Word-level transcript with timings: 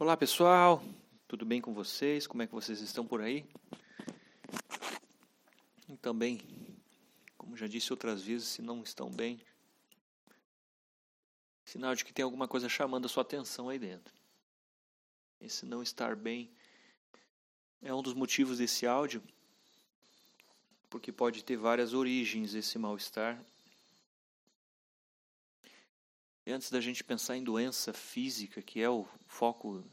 Olá 0.00 0.16
pessoal, 0.16 0.82
tudo 1.28 1.44
bem 1.44 1.60
com 1.60 1.74
vocês? 1.74 2.26
Como 2.26 2.42
é 2.42 2.46
que 2.46 2.54
vocês 2.54 2.80
estão 2.80 3.06
por 3.06 3.20
aí? 3.20 3.44
E 5.90 5.94
também, 5.98 6.40
como 7.36 7.54
já 7.54 7.66
disse 7.66 7.92
outras 7.92 8.22
vezes, 8.22 8.48
se 8.48 8.62
não 8.62 8.82
estão 8.82 9.10
bem, 9.10 9.38
sinal 11.66 11.94
de 11.94 12.02
que 12.02 12.14
tem 12.14 12.22
alguma 12.22 12.48
coisa 12.48 12.66
chamando 12.66 13.04
a 13.04 13.08
sua 13.10 13.20
atenção 13.20 13.68
aí 13.68 13.78
dentro. 13.78 14.14
Esse 15.38 15.66
não 15.66 15.82
estar 15.82 16.16
bem 16.16 16.50
é 17.82 17.92
um 17.92 18.00
dos 18.00 18.14
motivos 18.14 18.56
desse 18.56 18.86
áudio, 18.86 19.22
porque 20.88 21.12
pode 21.12 21.44
ter 21.44 21.58
várias 21.58 21.92
origens 21.92 22.54
esse 22.54 22.78
mal-estar. 22.78 23.38
E 26.50 26.52
antes 26.52 26.68
da 26.68 26.80
gente 26.80 27.04
pensar 27.04 27.36
em 27.36 27.44
doença 27.44 27.92
física, 27.92 28.60
que 28.60 28.82
é 28.82 28.90
o 28.90 29.06
foco 29.28 29.84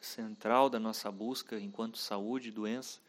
central 0.00 0.70
da 0.70 0.80
nossa 0.80 1.12
busca 1.12 1.60
enquanto 1.60 1.98
saúde 1.98 2.48
e 2.48 2.50
doença, 2.50 3.02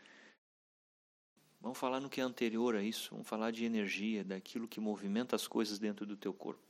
vamos 1.62 1.78
falar 1.78 2.02
no 2.02 2.10
que 2.10 2.20
é 2.20 2.24
anterior 2.26 2.76
a 2.76 2.84
isso, 2.84 3.12
vamos 3.12 3.26
falar 3.26 3.52
de 3.52 3.64
energia, 3.64 4.26
daquilo 4.26 4.68
que 4.68 4.82
movimenta 4.82 5.38
as 5.38 5.48
coisas 5.48 5.80
dentro 5.80 6.06
do 6.06 6.18
teu 6.18 6.34
corpo. 6.34 6.62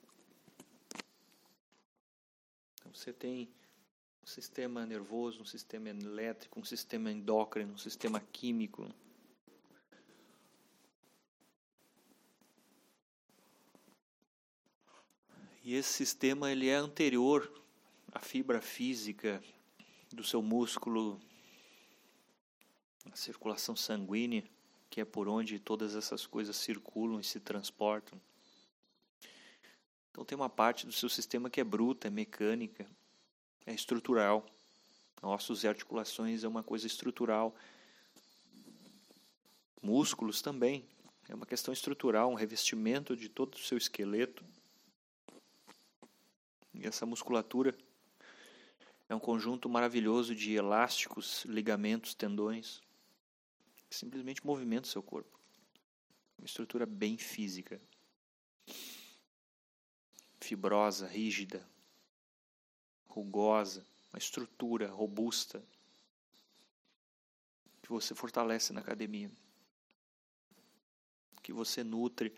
Então 2.76 2.94
você 2.94 3.12
tem 3.12 3.50
um 4.22 4.28
sistema 4.28 4.86
nervoso, 4.86 5.42
um 5.42 5.46
sistema 5.46 5.90
elétrico, 5.90 6.60
um 6.60 6.64
sistema 6.64 7.12
endócrino, 7.12 7.74
um 7.74 7.80
sistema 7.80 8.20
químico. 8.20 8.88
E 15.68 15.76
esse 15.76 15.92
sistema 15.92 16.50
ele 16.50 16.70
é 16.70 16.76
anterior 16.76 17.52
à 18.14 18.22
fibra 18.22 18.62
física 18.62 19.44
do 20.14 20.24
seu 20.24 20.42
músculo, 20.42 21.20
a 23.12 23.14
circulação 23.18 23.76
sanguínea, 23.76 24.46
que 24.90 25.02
é 25.02 25.04
por 25.04 25.28
onde 25.28 25.60
todas 25.60 25.94
essas 25.94 26.26
coisas 26.26 26.56
circulam 26.56 27.20
e 27.20 27.24
se 27.26 27.42
transportam. 27.42 28.18
Então 30.10 30.24
tem 30.24 30.38
uma 30.38 30.48
parte 30.48 30.86
do 30.86 30.94
seu 30.94 31.10
sistema 31.10 31.50
que 31.50 31.60
é 31.60 31.66
bruta, 31.66 32.08
é 32.08 32.10
mecânica, 32.10 32.90
é 33.66 33.74
estrutural. 33.74 34.46
Ossos 35.22 35.66
e 35.66 35.68
articulações 35.68 36.46
é 36.46 36.48
uma 36.48 36.64
coisa 36.64 36.88
estrutural. 36.88 37.54
Músculos 39.82 40.42
também. 40.42 40.88
É 41.28 41.36
uma 41.36 41.46
questão 41.46 41.74
estrutural, 41.74 42.32
um 42.32 42.36
revestimento 42.36 43.18
de 43.18 43.28
todo 43.28 43.56
o 43.56 43.60
seu 43.60 43.78
esqueleto. 43.78 44.46
E 46.80 46.88
essa 46.88 47.06
musculatura 47.06 47.76
é 49.10 49.16
um 49.16 49.20
conjunto 49.20 49.68
maravilhoso 49.70 50.36
de 50.36 50.54
elásticos, 50.54 51.44
ligamentos, 51.46 52.14
tendões, 52.14 52.82
que 53.90 53.96
simplesmente 53.96 54.46
movimenta 54.46 54.88
o 54.88 54.92
seu 54.92 55.02
corpo. 55.02 55.40
Uma 56.38 56.46
estrutura 56.46 56.86
bem 56.86 57.18
física. 57.18 57.82
Fibrosa, 60.40 61.08
rígida, 61.08 61.68
rugosa, 63.08 63.86
uma 64.14 64.20
estrutura 64.20 64.90
robusta 64.90 65.64
que 67.82 67.90
você 67.90 68.14
fortalece 68.14 68.72
na 68.72 68.82
academia, 68.82 69.32
que 71.42 71.52
você 71.52 71.84
nutre 71.84 72.36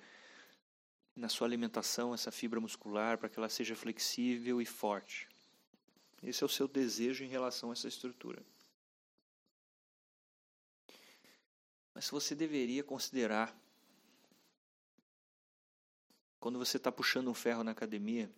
na 1.19 1.27
sua 1.27 1.45
alimentação 1.45 2.13
essa 2.13 2.31
fibra 2.31 2.59
muscular 2.59 3.17
para 3.17 3.27
que 3.27 3.37
ela 3.37 3.49
seja 3.49 3.75
flexível 3.75 4.61
e 4.61 4.65
forte. 4.65 5.27
Esse 6.23 6.43
é 6.43 6.45
o 6.45 6.49
seu 6.49 6.67
desejo 6.67 7.23
em 7.23 7.27
relação 7.27 7.69
a 7.69 7.73
essa 7.73 7.87
estrutura. 7.87 8.41
Mas 11.93 12.09
você 12.09 12.33
deveria 12.33 12.83
considerar, 12.83 13.53
quando 16.39 16.57
você 16.57 16.77
está 16.77 16.91
puxando 16.91 17.29
um 17.29 17.33
ferro 17.33 17.63
na 17.63 17.71
academia, 17.71 18.31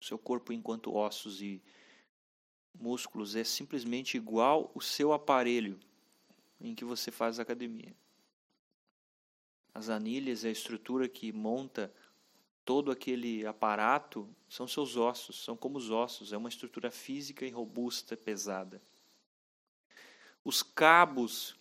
seu 0.00 0.18
corpo 0.18 0.52
enquanto 0.52 0.94
ossos 0.94 1.42
e 1.42 1.60
músculos 2.72 3.34
é 3.34 3.42
simplesmente 3.42 4.16
igual 4.16 4.70
o 4.74 4.80
seu 4.80 5.12
aparelho 5.12 5.78
em 6.60 6.74
que 6.74 6.84
você 6.84 7.10
faz 7.10 7.40
academia. 7.40 7.94
As 9.74 9.88
anilhas 9.88 10.44
a 10.44 10.50
estrutura 10.50 11.08
que 11.08 11.32
monta 11.32 11.92
todo 12.64 12.90
aquele 12.90 13.46
aparato 13.46 14.28
são 14.48 14.66
seus 14.66 14.96
ossos, 14.96 15.42
são 15.42 15.56
como 15.56 15.78
os 15.78 15.90
ossos, 15.90 16.32
é 16.32 16.36
uma 16.36 16.48
estrutura 16.48 16.90
física 16.90 17.44
e 17.44 17.50
robusta, 17.50 18.16
pesada. 18.16 18.80
Os 20.44 20.62
cabos 20.62 21.56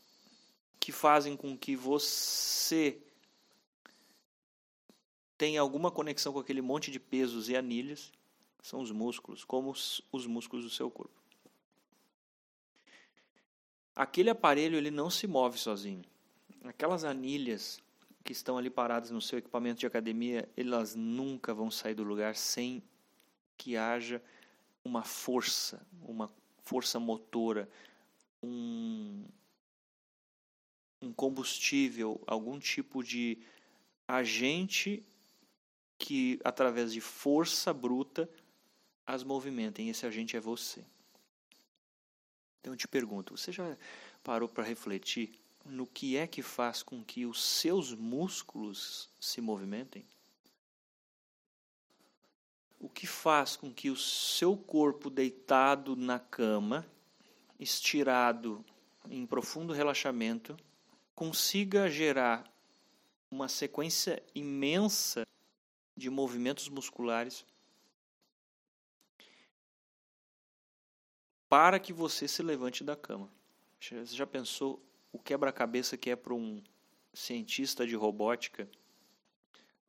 que 0.79 0.91
fazem 0.91 1.35
com 1.35 1.57
que 1.57 1.75
você 1.75 3.01
tenha 5.37 5.61
alguma 5.61 5.91
conexão 5.91 6.33
com 6.33 6.39
aquele 6.39 6.61
monte 6.61 6.91
de 6.91 6.99
pesos 6.99 7.49
e 7.49 7.55
anilhas 7.55 8.11
são 8.61 8.81
os 8.81 8.91
músculos, 8.91 9.43
como 9.43 9.71
os 9.71 10.27
músculos 10.27 10.65
do 10.65 10.71
seu 10.71 10.91
corpo. 10.91 11.19
Aquele 13.95 14.29
aparelho 14.29 14.77
ele 14.77 14.91
não 14.91 15.09
se 15.09 15.27
move 15.27 15.57
sozinho. 15.57 16.05
Aquelas 16.63 17.03
anilhas 17.03 17.81
que 18.23 18.31
estão 18.31 18.57
ali 18.57 18.69
paradas 18.69 19.11
no 19.11 19.21
seu 19.21 19.39
equipamento 19.39 19.79
de 19.79 19.87
academia, 19.87 20.47
elas 20.55 20.95
nunca 20.95 21.53
vão 21.53 21.71
sair 21.71 21.93
do 21.93 22.03
lugar 22.03 22.35
sem 22.35 22.83
que 23.57 23.75
haja 23.75 24.21
uma 24.83 25.03
força, 25.03 25.85
uma 26.01 26.31
força 26.63 26.99
motora, 26.99 27.69
um, 28.41 29.25
um 31.01 31.11
combustível, 31.13 32.21
algum 32.27 32.59
tipo 32.59 33.03
de 33.03 33.37
agente 34.07 35.03
que, 35.97 36.39
através 36.43 36.93
de 36.93 37.01
força 37.01 37.73
bruta, 37.73 38.29
as 39.05 39.23
movimentem. 39.23 39.89
Esse 39.89 40.05
agente 40.05 40.37
é 40.37 40.39
você. 40.39 40.85
Então 42.59 42.73
eu 42.73 42.77
te 42.77 42.87
pergunto: 42.87 43.35
você 43.35 43.51
já 43.51 43.77
parou 44.23 44.47
para 44.47 44.63
refletir 44.63 45.31
no 45.69 45.85
que 45.85 46.17
é 46.17 46.27
que 46.27 46.41
faz 46.41 46.83
com 46.83 47.03
que 47.03 47.25
os 47.25 47.43
seus 47.43 47.93
músculos 47.93 49.09
se 49.19 49.39
movimentem? 49.39 50.05
O 52.79 52.89
que 52.89 53.05
faz 53.05 53.55
com 53.55 53.73
que 53.73 53.89
o 53.89 53.95
seu 53.95 54.57
corpo 54.57 55.09
deitado 55.09 55.95
na 55.95 56.19
cama, 56.19 56.85
estirado 57.59 58.65
em 59.09 59.25
profundo 59.25 59.73
relaxamento, 59.73 60.57
consiga 61.13 61.89
gerar 61.89 62.49
uma 63.29 63.47
sequência 63.47 64.23
imensa 64.33 65.27
de 65.95 66.09
movimentos 66.09 66.69
musculares 66.69 67.45
para 71.49 71.79
que 71.79 71.91
você 71.91 72.27
se 72.27 72.41
levante 72.41 72.83
da 72.83 72.95
cama. 72.95 73.29
Você 73.79 74.05
já 74.05 74.25
pensou 74.25 74.81
o 75.11 75.19
quebra-cabeça 75.19 75.97
que 75.97 76.09
é 76.09 76.15
para 76.15 76.33
um 76.33 76.61
cientista 77.13 77.85
de 77.85 77.95
robótica 77.95 78.67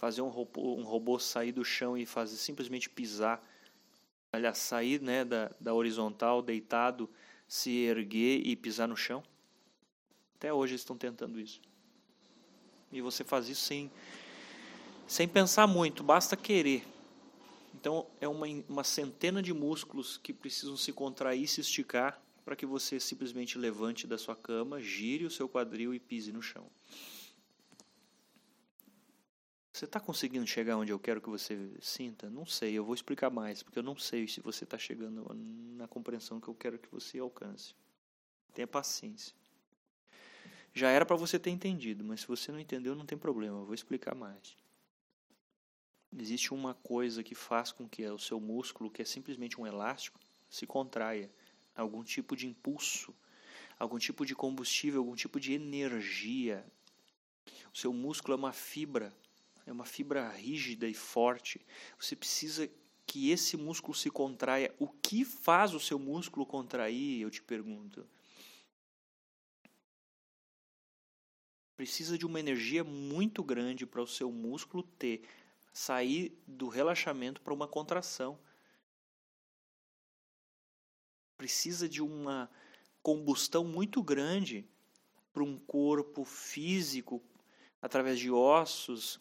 fazer 0.00 0.22
um 0.22 0.28
robô, 0.28 0.76
um 0.76 0.82
robô 0.82 1.18
sair 1.18 1.52
do 1.52 1.62
chão 1.62 1.96
e 1.96 2.06
fazer 2.06 2.38
simplesmente 2.38 2.88
pisar, 2.88 3.46
aliás, 4.32 4.56
sair 4.56 4.98
né, 4.98 5.26
da, 5.26 5.50
da 5.60 5.74
horizontal, 5.74 6.40
deitado, 6.40 7.08
se 7.46 7.70
erguer 7.80 8.40
e 8.46 8.56
pisar 8.56 8.88
no 8.88 8.96
chão? 8.96 9.22
Até 10.36 10.50
hoje 10.50 10.72
eles 10.72 10.80
estão 10.80 10.96
tentando 10.96 11.38
isso. 11.38 11.60
E 12.90 13.02
você 13.02 13.22
faz 13.22 13.50
isso 13.50 13.60
sem, 13.60 13.90
sem 15.06 15.28
pensar 15.28 15.66
muito, 15.66 16.02
basta 16.02 16.34
querer. 16.34 16.82
Então 17.74 18.06
é 18.22 18.26
uma, 18.26 18.46
uma 18.70 18.84
centena 18.84 19.42
de 19.42 19.52
músculos 19.52 20.16
que 20.16 20.32
precisam 20.32 20.78
se 20.78 20.94
contrair, 20.94 21.46
se 21.46 21.60
esticar 21.60 22.18
para 22.50 22.56
que 22.56 22.66
você 22.66 22.98
simplesmente 22.98 23.56
levante 23.56 24.08
da 24.08 24.18
sua 24.18 24.34
cama, 24.34 24.80
gire 24.80 25.24
o 25.24 25.30
seu 25.30 25.48
quadril 25.48 25.94
e 25.94 26.00
pise 26.00 26.32
no 26.32 26.42
chão. 26.42 26.68
Você 29.72 29.84
está 29.84 30.00
conseguindo 30.00 30.44
chegar 30.48 30.76
onde 30.76 30.90
eu 30.90 30.98
quero 30.98 31.20
que 31.20 31.30
você 31.30 31.70
sinta? 31.80 32.28
Não 32.28 32.44
sei, 32.44 32.72
eu 32.72 32.84
vou 32.84 32.92
explicar 32.92 33.30
mais, 33.30 33.62
porque 33.62 33.78
eu 33.78 33.84
não 33.84 33.96
sei 33.96 34.26
se 34.26 34.40
você 34.40 34.64
está 34.64 34.76
chegando 34.76 35.24
na 35.76 35.86
compreensão 35.86 36.40
que 36.40 36.48
eu 36.48 36.54
quero 36.56 36.76
que 36.76 36.90
você 36.90 37.20
alcance. 37.20 37.72
Tenha 38.52 38.66
paciência. 38.66 39.32
Já 40.74 40.90
era 40.90 41.06
para 41.06 41.14
você 41.14 41.38
ter 41.38 41.50
entendido, 41.50 42.02
mas 42.02 42.22
se 42.22 42.26
você 42.26 42.50
não 42.50 42.58
entendeu, 42.58 42.96
não 42.96 43.06
tem 43.06 43.16
problema, 43.16 43.60
eu 43.60 43.64
vou 43.64 43.74
explicar 43.76 44.16
mais. 44.16 44.56
Existe 46.18 46.52
uma 46.52 46.74
coisa 46.74 47.22
que 47.22 47.36
faz 47.36 47.70
com 47.70 47.88
que 47.88 48.04
o 48.08 48.18
seu 48.18 48.40
músculo, 48.40 48.90
que 48.90 49.02
é 49.02 49.04
simplesmente 49.04 49.60
um 49.60 49.68
elástico, 49.68 50.18
se 50.48 50.66
contraia 50.66 51.30
algum 51.74 52.02
tipo 52.02 52.36
de 52.36 52.46
impulso, 52.46 53.14
algum 53.78 53.98
tipo 53.98 54.26
de 54.26 54.34
combustível, 54.34 55.00
algum 55.00 55.14
tipo 55.14 55.40
de 55.40 55.52
energia. 55.52 56.64
O 57.72 57.76
seu 57.78 57.92
músculo 57.92 58.34
é 58.34 58.36
uma 58.36 58.52
fibra, 58.52 59.14
é 59.66 59.72
uma 59.72 59.84
fibra 59.84 60.28
rígida 60.28 60.88
e 60.88 60.94
forte. 60.94 61.60
Você 61.98 62.14
precisa 62.16 62.70
que 63.06 63.30
esse 63.30 63.56
músculo 63.56 63.94
se 63.94 64.10
contraia. 64.10 64.74
O 64.78 64.86
que 64.86 65.24
faz 65.24 65.74
o 65.74 65.80
seu 65.80 65.98
músculo 65.98 66.46
contrair, 66.46 67.20
eu 67.20 67.30
te 67.30 67.42
pergunto? 67.42 68.06
Precisa 71.76 72.18
de 72.18 72.26
uma 72.26 72.38
energia 72.38 72.84
muito 72.84 73.42
grande 73.42 73.86
para 73.86 74.02
o 74.02 74.06
seu 74.06 74.30
músculo 74.30 74.82
ter 74.82 75.22
sair 75.72 76.38
do 76.46 76.68
relaxamento 76.68 77.40
para 77.40 77.54
uma 77.54 77.66
contração. 77.66 78.38
Precisa 81.40 81.88
de 81.88 82.02
uma 82.02 82.50
combustão 83.02 83.64
muito 83.64 84.02
grande 84.02 84.68
para 85.32 85.42
um 85.42 85.56
corpo 85.56 86.22
físico, 86.22 87.22
através 87.80 88.20
de 88.20 88.30
ossos, 88.30 89.18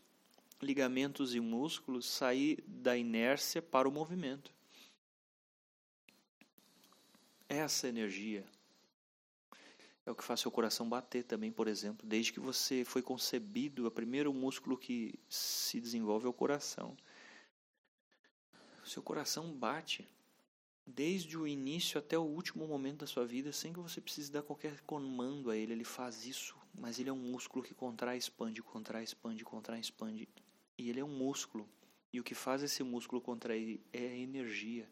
ligamentos 0.61 1.33
e 1.33 1.39
músculos, 1.39 2.05
sair 2.05 2.61
da 2.67 2.97
inércia 2.97 3.61
para 3.61 3.87
o 3.87 3.91
movimento. 3.91 4.53
Essa 7.47 7.87
energia 7.87 8.45
é 10.05 10.11
o 10.11 10.15
que 10.15 10.21
faz 10.25 10.41
seu 10.41 10.51
coração 10.51 10.89
bater 10.89 11.23
também, 11.23 11.53
por 11.53 11.69
exemplo. 11.69 12.05
Desde 12.05 12.33
que 12.33 12.39
você 12.41 12.83
foi 12.83 13.01
concebido, 13.01 13.87
o 13.87 13.91
primeiro 13.91 14.33
músculo 14.33 14.77
que 14.77 15.17
se 15.29 15.79
desenvolve 15.79 16.25
é 16.25 16.29
o 16.29 16.33
coração. 16.33 16.97
Seu 18.83 19.01
coração 19.01 19.53
bate 19.53 20.05
desde 20.95 21.37
o 21.37 21.47
início 21.47 21.99
até 21.99 22.17
o 22.17 22.23
último 22.23 22.67
momento 22.67 22.99
da 22.99 23.07
sua 23.07 23.25
vida, 23.25 23.51
sem 23.51 23.71
que 23.71 23.79
você 23.79 24.01
precise 24.01 24.31
dar 24.31 24.41
qualquer 24.41 24.79
comando 24.81 25.49
a 25.49 25.57
ele. 25.57 25.73
Ele 25.73 25.83
faz 25.83 26.25
isso, 26.25 26.55
mas 26.73 26.99
ele 26.99 27.09
é 27.09 27.13
um 27.13 27.17
músculo 27.31 27.63
que 27.63 27.73
contrai, 27.73 28.17
expande, 28.17 28.61
contrai, 28.61 29.03
expande, 29.03 29.43
contrai, 29.43 29.79
expande. 29.79 30.27
E 30.77 30.89
ele 30.89 30.99
é 30.99 31.05
um 31.05 31.15
músculo. 31.15 31.67
E 32.11 32.19
o 32.19 32.23
que 32.23 32.33
faz 32.33 32.63
esse 32.63 32.83
músculo 32.83 33.21
contrair 33.21 33.79
é 33.93 34.07
a 34.07 34.17
energia. 34.17 34.89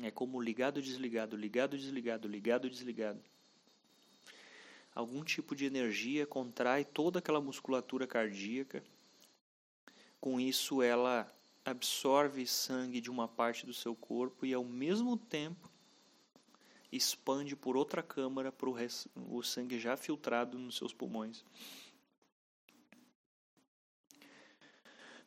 É 0.00 0.10
como 0.10 0.40
ligado, 0.40 0.80
desligado, 0.80 1.36
ligado, 1.36 1.76
desligado, 1.76 2.28
ligado, 2.28 2.70
desligado 2.70 3.20
algum 4.94 5.22
tipo 5.22 5.54
de 5.54 5.64
energia 5.64 6.26
contrai 6.26 6.84
toda 6.84 7.18
aquela 7.18 7.40
musculatura 7.40 8.06
cardíaca. 8.06 8.82
Com 10.20 10.38
isso, 10.40 10.82
ela 10.82 11.32
absorve 11.70 12.46
sangue 12.46 13.00
de 13.00 13.10
uma 13.10 13.28
parte 13.28 13.64
do 13.64 13.72
seu 13.72 13.94
corpo 13.94 14.44
e, 14.44 14.52
ao 14.52 14.64
mesmo 14.64 15.16
tempo, 15.16 15.70
expande 16.92 17.54
por 17.54 17.76
outra 17.76 18.02
câmara 18.02 18.50
para 18.50 18.68
o 18.68 19.42
sangue 19.42 19.78
já 19.78 19.96
filtrado 19.96 20.58
nos 20.58 20.76
seus 20.76 20.92
pulmões. 20.92 21.44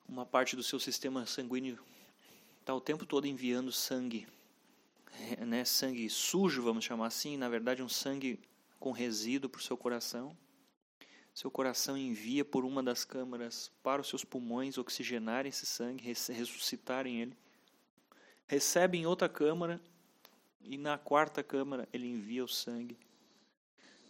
Uma 0.07 0.25
parte 0.25 0.56
do 0.56 0.62
seu 0.62 0.80
sistema 0.80 1.25
sanguíneo 1.25 1.80
está 2.60 2.75
o 2.75 2.81
tempo 2.81 3.06
todo 3.06 3.25
enviando 3.25 3.72
sangue, 3.72 4.28
né, 5.46 5.63
sangue 5.63 6.10
sujo, 6.10 6.62
vamos 6.62 6.84
chamar 6.84 7.07
assim, 7.07 7.38
na 7.38 7.48
verdade 7.50 7.81
um 7.81 7.89
sangue 7.89 8.39
com 8.80 8.92
resíduo 8.92 9.50
para 9.50 9.60
o 9.60 9.63
seu 9.63 9.78
coração. 9.78 10.38
Seu 11.33 11.50
coração 11.50 11.97
envia 11.97 12.45
por 12.45 12.63
uma 12.63 12.83
das 12.83 13.03
câmaras 13.03 13.71
para 13.81 14.01
os 14.01 14.07
seus 14.07 14.24
pulmões 14.24 14.77
oxigenarem 14.77 15.50
esse 15.50 15.65
sangue, 15.65 16.03
ressuscitarem 16.03 17.21
ele. 17.21 17.35
Recebe 18.45 19.00
em 19.00 19.07
outra 19.07 19.27
câmara 19.27 19.81
e 20.62 20.77
na 20.77 20.97
quarta 20.97 21.41
câmara 21.41 21.89
ele 21.91 22.07
envia 22.07 22.44
o 22.44 22.47
sangue 22.47 22.95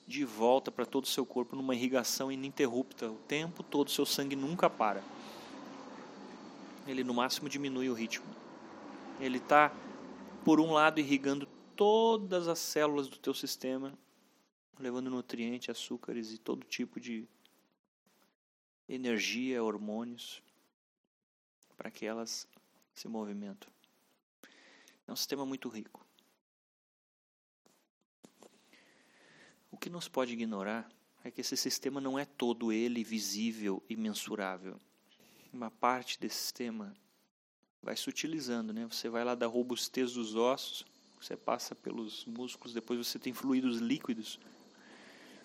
de 0.05 0.25
volta 0.25 0.69
para 0.69 0.85
todo 0.85 1.05
o 1.05 1.07
seu 1.07 1.25
corpo 1.25 1.55
numa 1.55 1.73
irrigação 1.73 2.29
ininterrupta. 2.29 3.09
O 3.09 3.15
tempo 3.19 3.63
todo 3.63 3.89
seu 3.89 4.05
sangue 4.05 4.35
nunca 4.35 4.69
para. 4.69 5.01
Ele 6.85 7.05
no 7.05 7.13
máximo 7.13 7.47
diminui 7.47 7.89
o 7.89 7.93
ritmo. 7.93 8.25
Ele 9.21 9.37
está, 9.37 9.71
por 10.43 10.59
um 10.59 10.73
lado, 10.73 10.99
irrigando 10.99 11.47
todas 11.73 12.49
as 12.49 12.59
células 12.59 13.07
do 13.07 13.17
teu 13.17 13.33
sistema 13.33 13.93
levando 14.79 15.09
nutrientes, 15.09 15.69
açúcares 15.69 16.31
e 16.31 16.37
todo 16.37 16.65
tipo 16.65 16.99
de 16.99 17.27
energia, 18.87 19.63
hormônios, 19.63 20.41
para 21.77 21.91
que 21.91 22.05
elas 22.05 22.47
se 22.93 23.07
movimentem. 23.07 23.71
É 25.07 25.11
um 25.11 25.15
sistema 25.15 25.45
muito 25.45 25.69
rico. 25.69 26.05
O 29.71 29.77
que 29.77 29.89
nos 29.89 30.07
pode 30.07 30.33
ignorar 30.33 30.89
é 31.23 31.31
que 31.31 31.41
esse 31.41 31.57
sistema 31.57 31.99
não 31.99 32.17
é 32.17 32.25
todo 32.25 32.71
ele 32.71 33.03
visível 33.03 33.81
e 33.89 33.95
mensurável. 33.95 34.79
Uma 35.51 35.71
parte 35.71 36.19
desse 36.19 36.37
sistema 36.37 36.95
vai 37.81 37.97
se 37.97 38.07
utilizando, 38.07 38.71
né? 38.73 38.85
Você 38.85 39.09
vai 39.09 39.23
lá 39.23 39.35
da 39.35 39.47
robustez 39.47 40.13
dos 40.13 40.35
ossos, 40.35 40.85
você 41.19 41.35
passa 41.35 41.73
pelos 41.73 42.25
músculos, 42.25 42.73
depois 42.73 42.99
você 43.05 43.17
tem 43.17 43.33
fluidos 43.33 43.79
líquidos 43.79 44.39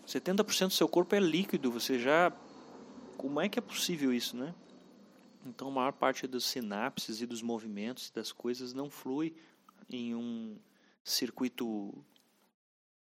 70% 0.09 0.69
do 0.69 0.73
seu 0.73 0.89
corpo 0.89 1.15
é 1.15 1.21
líquido, 1.21 1.71
você 1.71 1.99
já. 1.99 2.33
Como 3.19 3.39
é 3.43 3.49
que 3.49 3.59
é 3.59 3.63
possível 3.63 4.11
isso, 4.11 4.35
né? 4.35 4.55
Então, 5.45 5.69
a 5.69 5.71
maior 5.71 5.93
parte 5.93 6.27
dos 6.27 6.47
sinapses 6.47 7.21
e 7.21 7.27
dos 7.27 7.43
movimentos 7.43 8.11
das 8.11 8.33
coisas 8.33 8.73
não 8.73 8.89
flui 8.89 9.37
em 9.91 10.15
um 10.15 10.59
circuito 11.05 11.93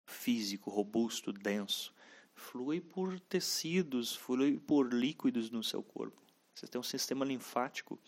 físico, 0.06 0.70
robusto, 0.70 1.34
denso. 1.34 1.92
Flui 2.36 2.80
por 2.80 3.20
tecidos, 3.20 4.16
flui 4.16 4.60
por 4.60 4.94
líquidos 4.94 5.50
no 5.50 5.64
seu 5.64 5.82
corpo. 5.82 6.22
Você 6.54 6.68
tem 6.68 6.80
um 6.80 6.84
sistema 6.84 7.26
linfático 7.26 8.00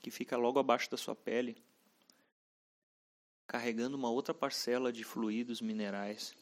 que 0.00 0.10
fica 0.10 0.36
logo 0.38 0.58
abaixo 0.58 0.90
da 0.90 0.96
sua 0.96 1.14
pele, 1.14 1.62
carregando 3.46 3.98
uma 3.98 4.08
outra 4.08 4.32
parcela 4.32 4.90
de 4.90 5.04
fluidos 5.04 5.60
minerais 5.60 6.34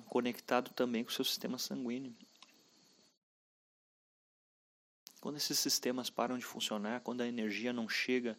conectado 0.00 0.70
também 0.72 1.04
com 1.04 1.10
o 1.10 1.12
seu 1.12 1.24
sistema 1.24 1.58
sanguíneo. 1.58 2.14
Quando 5.20 5.36
esses 5.36 5.58
sistemas 5.58 6.10
param 6.10 6.38
de 6.38 6.44
funcionar, 6.44 7.00
quando 7.00 7.22
a 7.22 7.26
energia 7.26 7.72
não 7.72 7.88
chega 7.88 8.38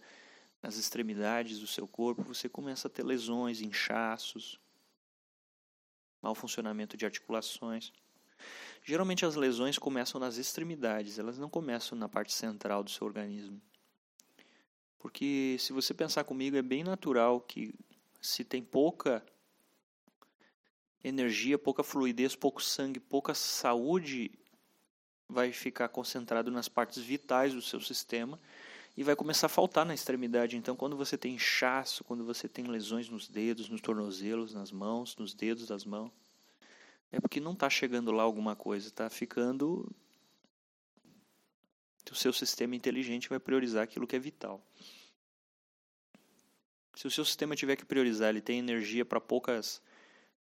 nas 0.62 0.78
extremidades 0.78 1.60
do 1.60 1.68
seu 1.68 1.88
corpo, 1.88 2.24
você 2.24 2.48
começa 2.48 2.88
a 2.88 2.92
ter 2.92 3.04
lesões, 3.04 3.62
inchaços, 3.62 4.60
mau 6.22 6.34
funcionamento 6.36 6.98
de 6.98 7.06
articulações. 7.06 7.92
Geralmente 8.84 9.26
as 9.26 9.36
lesões 9.36 9.78
começam 9.78 10.20
nas 10.20 10.38
extremidades, 10.38 11.20
elas 11.20 11.38
não 11.38 11.50
começam 11.50 11.98
na 11.98 12.08
parte 12.08 12.34
central 12.34 12.84
do 12.84 12.90
seu 12.90 13.06
organismo. 13.06 13.62
Porque 14.98 15.58
se 15.60 15.72
você 15.74 15.94
pensar 15.94 16.24
comigo, 16.24 16.58
é 16.58 16.62
bem 16.62 16.84
natural 16.84 17.40
que 17.42 17.74
se 18.22 18.44
tem 18.44 18.64
pouca 18.64 19.26
energia, 21.04 21.58
pouca 21.58 21.84
fluidez, 21.84 22.36
pouco 22.36 22.62
sangue, 22.62 23.00
pouca 23.00 23.34
saúde 23.34 24.32
vai 25.28 25.52
ficar 25.54 25.88
concentrado 25.90 26.50
nas 26.50 26.68
partes 26.68 27.04
vitais 27.04 27.54
do 27.54 27.62
seu 27.62 27.80
sistema 27.80 28.40
e 28.98 29.04
vai 29.04 29.16
começar 29.16 29.46
a 29.46 29.50
faltar 29.50 29.86
na 29.86 29.94
extremidade. 29.94 30.58
Então, 30.58 30.76
quando 30.76 30.98
você 30.98 31.18
tem 31.18 31.36
inchaço, 31.36 32.04
quando 32.04 32.26
você 32.26 32.50
tem 32.50 32.66
lesões 32.66 33.08
nos 33.08 33.28
dedos, 33.28 33.70
nos 33.70 33.80
tornozelos, 33.80 34.54
nas 34.54 34.72
mãos, 34.72 35.16
nos 35.16 35.34
dedos 35.34 35.68
das 35.68 35.86
mãos, 35.86 36.12
é 37.12 37.20
porque 37.20 37.40
não 37.40 37.54
está 37.54 37.70
chegando 37.70 38.12
lá 38.12 38.24
alguma 38.24 38.56
coisa, 38.56 38.88
está 38.88 39.10
ficando. 39.10 39.90
O 42.12 42.16
seu 42.16 42.34
sistema 42.34 42.76
inteligente 42.76 43.30
vai 43.30 43.40
priorizar 43.40 43.84
aquilo 43.84 44.08
que 44.08 44.16
é 44.16 44.20
vital. 44.20 44.60
Se 46.96 47.08
o 47.08 47.12
seu 47.12 47.24
sistema 47.24 47.56
tiver 47.56 47.76
que 47.76 47.86
priorizar, 47.86 48.30
ele 48.30 48.42
tem 48.42 48.58
energia 48.60 49.06
para 49.06 49.22
poucas 49.22 49.80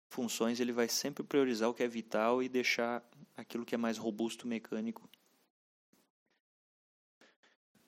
funções, 0.10 0.60
ele 0.60 0.72
vai 0.72 0.88
sempre 0.88 1.24
priorizar 1.24 1.70
o 1.70 1.74
que 1.74 1.84
é 1.84 1.88
vital 1.88 2.42
e 2.42 2.50
deixar 2.50 3.04
aquilo 3.36 3.66
que 3.66 3.76
é 3.76 3.78
mais 3.78 3.98
robusto, 3.98 4.48
mecânico, 4.48 5.10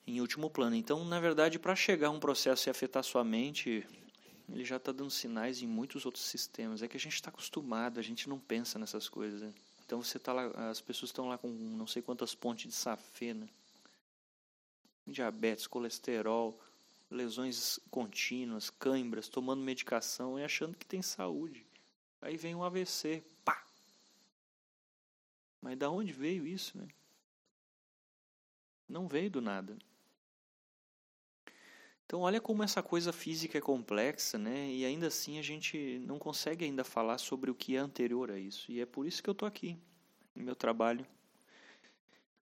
em 0.06 0.20
último 0.20 0.48
plano. 0.50 0.74
Então, 0.74 1.04
na 1.04 1.20
verdade, 1.20 1.58
para 1.58 1.76
chegar 1.76 2.08
a 2.08 2.10
um 2.10 2.20
processo 2.20 2.68
e 2.68 2.70
afetar 2.70 3.02
sua 3.02 3.22
mente, 3.22 3.86
ele 4.48 4.64
já 4.64 4.76
está 4.76 4.90
dando 4.90 5.10
sinais 5.10 5.62
em 5.62 5.66
muitos 5.66 6.06
outros 6.06 6.24
sistemas. 6.24 6.82
É 6.82 6.88
que 6.88 6.96
a 6.96 7.00
gente 7.00 7.14
está 7.14 7.30
acostumado, 7.30 8.00
a 8.00 8.02
gente 8.02 8.28
não 8.28 8.38
pensa 8.38 8.78
nessas 8.78 9.08
coisas. 9.08 9.40
Né? 9.42 9.52
Então, 9.84 10.02
você 10.02 10.18
tá 10.18 10.32
lá, 10.32 10.70
as 10.70 10.80
pessoas 10.80 11.10
estão 11.10 11.28
lá 11.28 11.36
com 11.36 11.48
não 11.48 11.86
sei 11.86 12.00
quantas 12.00 12.34
pontes 12.34 12.66
de 12.66 12.74
safena, 12.74 13.48
diabetes, 15.06 15.66
colesterol, 15.66 16.58
lesões 17.10 17.78
contínuas, 17.90 18.70
cãibras, 18.70 19.28
tomando 19.28 19.62
medicação 19.62 20.38
e 20.38 20.44
achando 20.44 20.76
que 20.76 20.86
tem 20.86 21.02
saúde. 21.02 21.67
Aí 22.20 22.36
vem 22.36 22.54
um 22.54 22.64
AVC, 22.64 23.22
pá. 23.44 23.64
Mas 25.60 25.78
da 25.78 25.90
onde 25.90 26.12
veio 26.12 26.46
isso, 26.46 26.76
né? 26.78 26.88
Não 28.88 29.06
veio 29.06 29.30
do 29.30 29.40
nada. 29.40 29.76
Então 32.06 32.20
olha 32.20 32.40
como 32.40 32.62
essa 32.62 32.82
coisa 32.82 33.12
física 33.12 33.58
é 33.58 33.60
complexa, 33.60 34.38
né? 34.38 34.70
E 34.70 34.84
ainda 34.84 35.08
assim 35.08 35.38
a 35.38 35.42
gente 35.42 35.98
não 36.06 36.18
consegue 36.18 36.64
ainda 36.64 36.82
falar 36.82 37.18
sobre 37.18 37.50
o 37.50 37.54
que 37.54 37.76
é 37.76 37.78
anterior 37.78 38.30
a 38.30 38.38
isso. 38.38 38.72
E 38.72 38.80
é 38.80 38.86
por 38.86 39.06
isso 39.06 39.22
que 39.22 39.28
eu 39.28 39.32
estou 39.32 39.46
aqui, 39.46 39.76
no 40.34 40.42
meu 40.42 40.56
trabalho. 40.56 41.06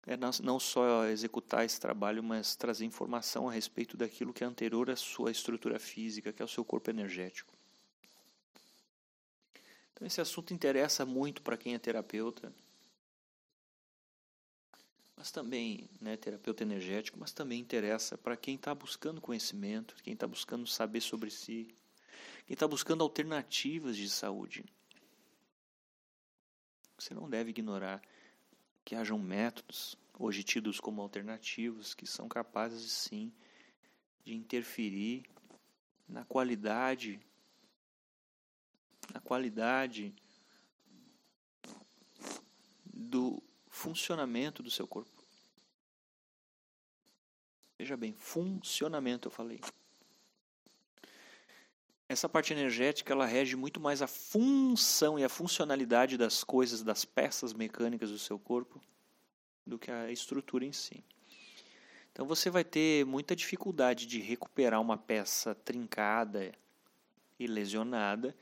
é 0.06 0.16
não 0.42 0.60
só 0.60 1.06
executar 1.06 1.64
esse 1.64 1.80
trabalho, 1.80 2.22
mas 2.22 2.56
trazer 2.56 2.84
informação 2.84 3.48
a 3.48 3.52
respeito 3.52 3.96
daquilo 3.96 4.34
que 4.34 4.44
é 4.44 4.46
anterior 4.46 4.90
à 4.90 4.96
sua 4.96 5.30
estrutura 5.30 5.78
física, 5.78 6.32
que 6.32 6.42
é 6.42 6.44
o 6.44 6.48
seu 6.48 6.64
corpo 6.64 6.90
energético. 6.90 7.57
Então, 9.98 10.06
esse 10.06 10.20
assunto 10.20 10.54
interessa 10.54 11.04
muito 11.04 11.42
para 11.42 11.56
quem 11.56 11.74
é 11.74 11.78
terapeuta, 11.78 12.54
mas 15.16 15.32
também, 15.32 15.90
né, 16.00 16.16
terapeuta 16.16 16.62
energético, 16.62 17.18
mas 17.18 17.32
também 17.32 17.58
interessa 17.58 18.16
para 18.16 18.36
quem 18.36 18.54
está 18.54 18.72
buscando 18.72 19.20
conhecimento, 19.20 19.96
quem 20.04 20.12
está 20.12 20.24
buscando 20.24 20.68
saber 20.68 21.00
sobre 21.00 21.32
si, 21.32 21.74
quem 22.46 22.54
está 22.54 22.68
buscando 22.68 23.02
alternativas 23.02 23.96
de 23.96 24.08
saúde. 24.08 24.64
Você 26.96 27.12
não 27.12 27.28
deve 27.28 27.50
ignorar 27.50 28.00
que 28.84 28.94
hajam 28.94 29.18
métodos, 29.18 29.98
hoje 30.16 30.44
tidos 30.44 30.78
como 30.78 31.02
alternativos, 31.02 31.92
que 31.92 32.06
são 32.06 32.28
capazes, 32.28 32.92
sim, 32.92 33.32
de 34.24 34.32
interferir 34.32 35.24
na 36.08 36.24
qualidade, 36.24 37.18
na 39.12 39.20
qualidade 39.20 40.14
do 42.84 43.42
funcionamento 43.68 44.62
do 44.62 44.70
seu 44.70 44.86
corpo. 44.86 45.10
Veja 47.78 47.96
bem, 47.96 48.12
funcionamento 48.12 49.28
eu 49.28 49.32
falei. 49.32 49.60
Essa 52.08 52.28
parte 52.28 52.52
energética 52.52 53.12
ela 53.12 53.26
rege 53.26 53.54
muito 53.54 53.78
mais 53.78 54.00
a 54.00 54.06
função 54.06 55.18
e 55.18 55.24
a 55.24 55.28
funcionalidade 55.28 56.16
das 56.16 56.42
coisas, 56.42 56.82
das 56.82 57.04
peças 57.04 57.52
mecânicas 57.52 58.10
do 58.10 58.18
seu 58.18 58.38
corpo, 58.38 58.80
do 59.66 59.78
que 59.78 59.90
a 59.90 60.10
estrutura 60.10 60.64
em 60.64 60.72
si. 60.72 61.04
Então 62.10 62.26
você 62.26 62.50
vai 62.50 62.64
ter 62.64 63.04
muita 63.04 63.36
dificuldade 63.36 64.06
de 64.06 64.20
recuperar 64.20 64.80
uma 64.80 64.96
peça 64.96 65.54
trincada 65.54 66.52
e 67.38 67.46
lesionada 67.46 68.34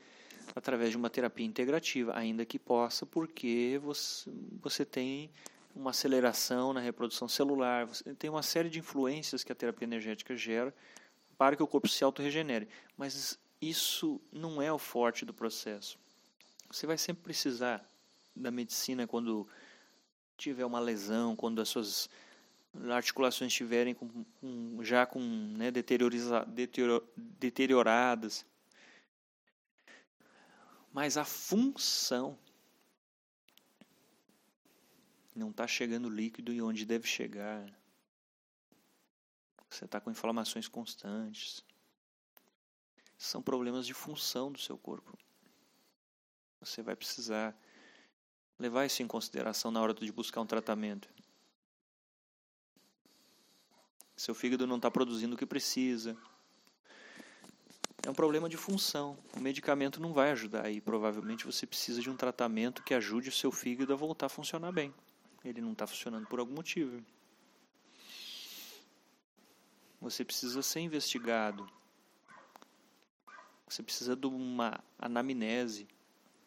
através 0.57 0.89
de 0.89 0.97
uma 0.97 1.07
terapia 1.07 1.45
integrativa, 1.45 2.17
ainda 2.17 2.43
que 2.43 2.57
possa, 2.57 3.05
porque 3.05 3.79
você, 3.83 4.31
você 4.59 4.83
tem 4.83 5.29
uma 5.75 5.91
aceleração 5.91 6.73
na 6.73 6.79
reprodução 6.79 7.27
celular, 7.27 7.85
você 7.85 8.15
tem 8.15 8.27
uma 8.27 8.41
série 8.41 8.67
de 8.67 8.79
influências 8.79 9.43
que 9.43 9.51
a 9.51 9.55
terapia 9.55 9.85
energética 9.85 10.35
gera 10.35 10.73
para 11.37 11.55
que 11.55 11.61
o 11.61 11.67
corpo 11.67 11.87
se 11.87 12.03
autorregenere. 12.03 12.67
Mas 12.97 13.37
isso 13.61 14.19
não 14.31 14.59
é 14.59 14.73
o 14.73 14.79
forte 14.79 15.23
do 15.23 15.33
processo. 15.33 15.99
Você 16.71 16.87
vai 16.87 16.97
sempre 16.97 17.21
precisar 17.21 17.87
da 18.35 18.49
medicina 18.49 19.05
quando 19.05 19.47
tiver 20.35 20.65
uma 20.65 20.79
lesão, 20.79 21.35
quando 21.35 21.61
as 21.61 21.69
suas 21.69 22.09
articulações 22.89 23.51
estiverem 23.51 23.93
com, 23.93 24.25
com, 24.41 24.79
já 24.81 25.05
com 25.05 25.19
né, 25.19 25.71
deterioradas. 27.39 28.43
Mas 30.97 31.15
a 31.15 31.23
função 31.23 32.35
não 35.35 35.51
está 35.51 35.67
chegando 35.67 36.09
líquido 36.09 36.51
e 36.51 36.59
onde 36.59 36.87
deve 36.87 37.07
chegar. 37.07 37.71
Você 39.69 39.85
está 39.85 40.01
com 40.01 40.09
inflamações 40.09 40.67
constantes 40.67 41.63
são 43.15 43.43
problemas 43.43 43.85
de 43.85 43.93
função 43.93 44.51
do 44.51 44.57
seu 44.57 44.75
corpo. 44.75 45.15
Você 46.61 46.81
vai 46.81 46.95
precisar 46.95 47.55
levar 48.57 48.87
isso 48.87 49.03
em 49.03 49.07
consideração 49.07 49.69
na 49.69 49.79
hora 49.79 49.93
de 49.93 50.11
buscar 50.11 50.41
um 50.41 50.47
tratamento. 50.47 51.07
Seu 54.15 54.33
fígado 54.33 54.65
não 54.65 54.77
está 54.77 54.89
produzindo 54.89 55.35
o 55.35 55.37
que 55.37 55.45
precisa. 55.45 56.17
É 58.07 58.09
um 58.09 58.13
problema 58.13 58.47
de 58.47 58.55
função. 58.55 59.17
O 59.35 59.41
medicamento 59.41 59.99
não 59.99 60.13
vai 60.13 60.31
ajudar 60.31 60.71
e 60.71 60.79
provavelmente 60.79 61.45
você 61.45 61.67
precisa 61.67 62.01
de 62.01 62.09
um 62.09 62.15
tratamento 62.15 62.81
que 62.81 62.93
ajude 62.93 63.27
o 63.27 63.33
seu 63.33 63.51
fígado 63.51 63.91
a 63.91 63.97
voltar 63.97 64.27
a 64.27 64.29
funcionar 64.29 64.71
bem. 64.71 64.93
Ele 65.43 65.59
não 65.59 65.73
está 65.73 65.85
funcionando 65.85 66.25
por 66.25 66.39
algum 66.39 66.53
motivo. 66.53 67.03
Você 69.99 70.23
precisa 70.23 70.61
ser 70.61 70.79
investigado 70.79 71.69
você 73.67 73.83
precisa 73.83 74.15
de 74.15 74.25
uma 74.25 74.81
anamnese, 74.97 75.87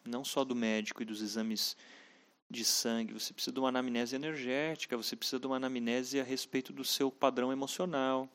não 0.03 0.25
só 0.25 0.43
do 0.43 0.55
médico 0.55 1.03
e 1.03 1.05
dos 1.05 1.21
exames 1.21 1.77
de 2.49 2.65
sangue, 2.65 3.13
você 3.13 3.31
precisa 3.31 3.53
de 3.53 3.59
uma 3.59 3.69
anamnese 3.69 4.15
energética, 4.15 4.97
você 4.97 5.15
precisa 5.15 5.39
de 5.39 5.45
uma 5.45 5.57
anamnese 5.57 6.19
a 6.19 6.23
respeito 6.23 6.73
do 6.73 6.83
seu 6.83 7.11
padrão 7.11 7.51
emocional. 7.51 8.27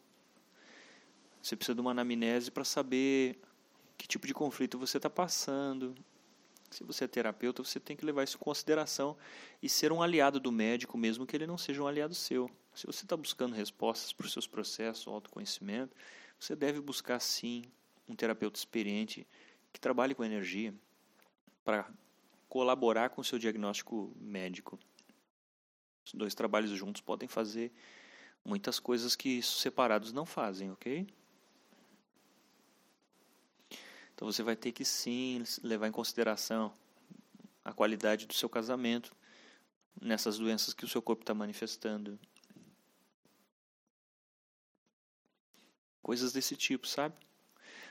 Você 1.46 1.54
precisa 1.54 1.76
de 1.76 1.80
uma 1.80 1.92
anamnese 1.92 2.50
para 2.50 2.64
saber 2.64 3.40
que 3.96 4.08
tipo 4.08 4.26
de 4.26 4.34
conflito 4.34 4.80
você 4.80 4.96
está 4.96 5.08
passando. 5.08 5.94
Se 6.72 6.82
você 6.82 7.04
é 7.04 7.06
terapeuta, 7.06 7.62
você 7.62 7.78
tem 7.78 7.96
que 7.96 8.04
levar 8.04 8.24
isso 8.24 8.36
em 8.36 8.40
consideração 8.40 9.16
e 9.62 9.68
ser 9.68 9.92
um 9.92 10.02
aliado 10.02 10.40
do 10.40 10.50
médico, 10.50 10.98
mesmo 10.98 11.24
que 11.24 11.36
ele 11.36 11.46
não 11.46 11.56
seja 11.56 11.80
um 11.80 11.86
aliado 11.86 12.16
seu. 12.16 12.50
Se 12.74 12.84
você 12.84 13.04
está 13.04 13.16
buscando 13.16 13.54
respostas 13.54 14.12
para 14.12 14.26
os 14.26 14.32
seus 14.32 14.48
processos, 14.48 15.06
autoconhecimento, 15.06 15.94
você 16.36 16.56
deve 16.56 16.80
buscar 16.80 17.20
sim 17.20 17.62
um 18.08 18.16
terapeuta 18.16 18.58
experiente 18.58 19.24
que 19.72 19.78
trabalhe 19.78 20.16
com 20.16 20.24
energia 20.24 20.74
para 21.64 21.88
colaborar 22.48 23.10
com 23.10 23.20
o 23.20 23.24
seu 23.24 23.38
diagnóstico 23.38 24.12
médico. 24.20 24.80
Os 26.04 26.12
dois 26.12 26.34
trabalhos 26.34 26.72
juntos 26.72 27.00
podem 27.00 27.28
fazer 27.28 27.70
muitas 28.44 28.80
coisas 28.80 29.14
que 29.14 29.40
separados 29.42 30.12
não 30.12 30.26
fazem, 30.26 30.72
ok? 30.72 31.06
Então 34.16 34.32
você 34.32 34.42
vai 34.42 34.56
ter 34.56 34.72
que 34.72 34.82
sim 34.82 35.44
levar 35.62 35.86
em 35.86 35.92
consideração 35.92 36.72
a 37.62 37.70
qualidade 37.70 38.26
do 38.26 38.32
seu 38.32 38.48
casamento 38.48 39.14
nessas 40.00 40.38
doenças 40.38 40.72
que 40.72 40.86
o 40.86 40.88
seu 40.88 41.02
corpo 41.02 41.22
está 41.22 41.34
manifestando. 41.34 42.18
Coisas 46.02 46.32
desse 46.32 46.56
tipo, 46.56 46.86
sabe? 46.86 47.14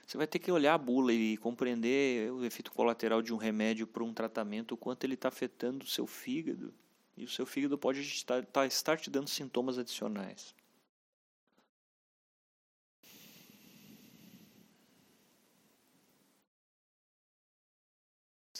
Você 0.07 0.17
vai 0.17 0.25
ter 0.25 0.39
que 0.39 0.51
olhar 0.51 0.73
a 0.73 0.77
bula 0.79 1.13
e 1.13 1.37
compreender 1.37 2.31
o 2.31 2.43
efeito 2.43 2.71
colateral 2.71 3.21
de 3.21 3.31
um 3.31 3.37
remédio 3.37 3.85
para 3.85 4.03
um 4.03 4.13
tratamento, 4.13 4.71
o 4.71 4.77
quanto 4.77 5.03
ele 5.03 5.13
está 5.13 5.27
afetando 5.27 5.85
o 5.85 5.87
seu 5.87 6.07
fígado. 6.07 6.73
E 7.15 7.23
o 7.23 7.29
seu 7.29 7.45
fígado 7.45 7.77
pode 7.77 8.01
estar, 8.01 8.43
tá, 8.45 8.65
estar 8.65 8.99
te 8.99 9.11
dando 9.11 9.27
sintomas 9.27 9.77
adicionais. 9.77 10.55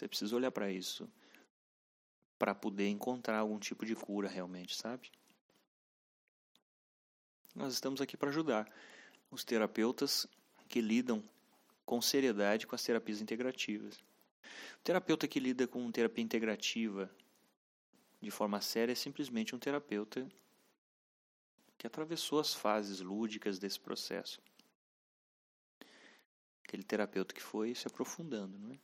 Você 0.05 0.09
precisa 0.09 0.35
olhar 0.35 0.51
para 0.51 0.71
isso 0.71 1.09
para 2.37 2.53
poder 2.53 2.87
encontrar 2.89 3.39
algum 3.39 3.57
tipo 3.57 3.83
de 3.83 3.95
cura 3.95 4.29
realmente, 4.29 4.75
sabe? 4.75 5.11
Nós 7.55 7.73
estamos 7.73 7.99
aqui 7.99 8.15
para 8.15 8.29
ajudar 8.29 8.71
os 9.31 9.43
terapeutas 9.43 10.27
que 10.69 10.79
lidam 10.79 11.27
com 11.83 11.99
seriedade 12.03 12.67
com 12.67 12.75
as 12.75 12.83
terapias 12.83 13.19
integrativas. 13.19 13.97
O 14.77 14.83
terapeuta 14.83 15.27
que 15.27 15.39
lida 15.39 15.67
com 15.67 15.91
terapia 15.91 16.23
integrativa 16.23 17.09
de 18.21 18.29
forma 18.29 18.61
séria 18.61 18.91
é 18.91 18.95
simplesmente 18.95 19.55
um 19.55 19.59
terapeuta 19.59 20.29
que 21.79 21.87
atravessou 21.87 22.39
as 22.39 22.53
fases 22.53 22.99
lúdicas 22.99 23.57
desse 23.57 23.79
processo. 23.79 24.39
Aquele 26.63 26.83
terapeuta 26.83 27.33
que 27.33 27.41
foi 27.41 27.73
se 27.73 27.87
aprofundando, 27.87 28.59
não 28.59 28.71
é? 28.71 28.79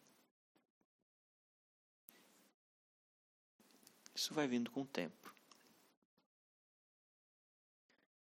Isso 4.14 4.34
vai 4.34 4.48
vindo 4.48 4.70
com 4.72 4.82
o 4.82 4.86
tempo. 4.86 5.34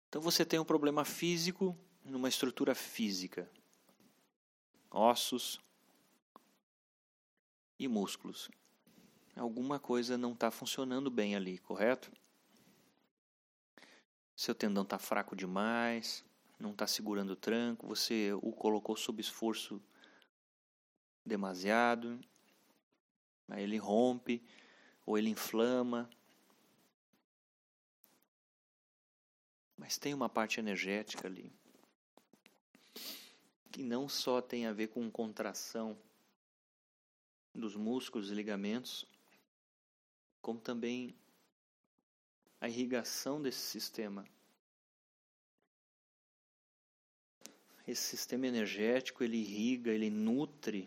Então 0.09 0.21
você 0.21 0.45
tem 0.45 0.59
um 0.59 0.64
problema 0.64 1.04
físico 1.04 1.76
numa 2.04 2.28
estrutura 2.28 2.75
física 2.75 3.50
ossos 4.90 5.61
e 7.78 7.87
músculos. 7.87 8.50
Alguma 9.37 9.78
coisa 9.78 10.18
não 10.18 10.33
está 10.33 10.50
funcionando 10.50 11.11
bem 11.11 11.37
ali, 11.37 11.59
correto? 11.59 12.11
Seu 14.35 14.54
tendão 14.54 14.83
está 14.83 14.99
fraco 14.99 15.37
demais, 15.37 16.25
não 16.59 16.71
está 16.71 16.87
segurando 16.87 17.30
o 17.30 17.37
tranco, 17.37 17.87
você 17.87 18.33
o 18.42 18.52
colocou 18.52 18.97
sob 18.97 19.21
esforço 19.21 19.80
demasiado, 21.25 22.21
aí 23.49 23.62
ele 23.62 23.76
rompe 23.76 24.42
ou 25.09 25.17
ele 25.17 25.31
inflama. 25.31 26.09
Mas 29.75 29.97
tem 29.97 30.12
uma 30.12 30.29
parte 30.29 30.61
energética 30.61 31.27
ali 31.27 31.50
que 33.73 33.83
não 33.83 34.07
só 34.07 34.43
tem 34.43 34.67
a 34.67 34.73
ver 34.73 34.88
com 34.88 35.11
contração 35.11 35.99
dos 37.55 37.75
músculos 37.75 38.31
e 38.31 38.35
ligamentos, 38.35 39.07
como 40.43 40.61
também 40.61 41.17
a 42.61 42.69
irrigação 42.69 43.41
desse 43.41 43.61
sistema. 43.61 44.27
Esse 47.87 48.03
sistema 48.03 48.47
energético, 48.47 49.25
ele 49.25 49.38
irriga, 49.38 49.91
ele 49.91 50.11
nutre, 50.11 50.87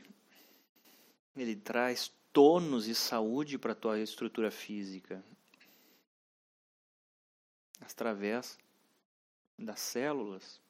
ele 1.35 1.55
traz 1.55 2.13
tônus 2.33 2.87
e 2.87 2.95
saúde 2.95 3.57
para 3.57 3.73
a 3.73 3.75
tua 3.75 3.99
estrutura 3.99 4.51
física. 4.51 5.23
Através 7.79 8.57
das 9.57 9.79
células. 9.79 10.61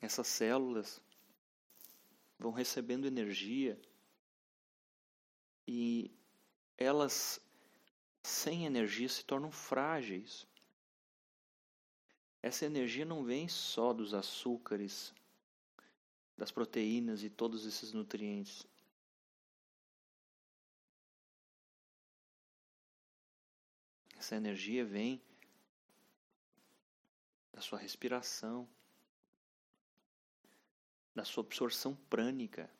Essas 0.00 0.26
células 0.26 1.00
vão 2.38 2.52
recebendo 2.52 3.06
energia 3.06 3.80
e 5.66 6.10
elas, 6.76 7.40
sem 8.22 8.64
energia, 8.64 9.08
se 9.08 9.24
tornam 9.24 9.50
frágeis. 9.50 10.46
Essa 12.40 12.64
energia 12.64 13.04
não 13.04 13.24
vem 13.24 13.48
só 13.48 13.92
dos 13.92 14.14
açúcares, 14.14 15.12
das 16.38 16.52
proteínas 16.52 17.24
e 17.24 17.28
todos 17.28 17.66
esses 17.66 17.92
nutrientes. 17.92 18.64
Essa 24.16 24.36
energia 24.36 24.84
vem 24.84 25.20
da 27.52 27.60
sua 27.60 27.78
respiração, 27.78 28.68
da 31.12 31.24
sua 31.24 31.42
absorção 31.42 31.96
prânica, 32.08 32.70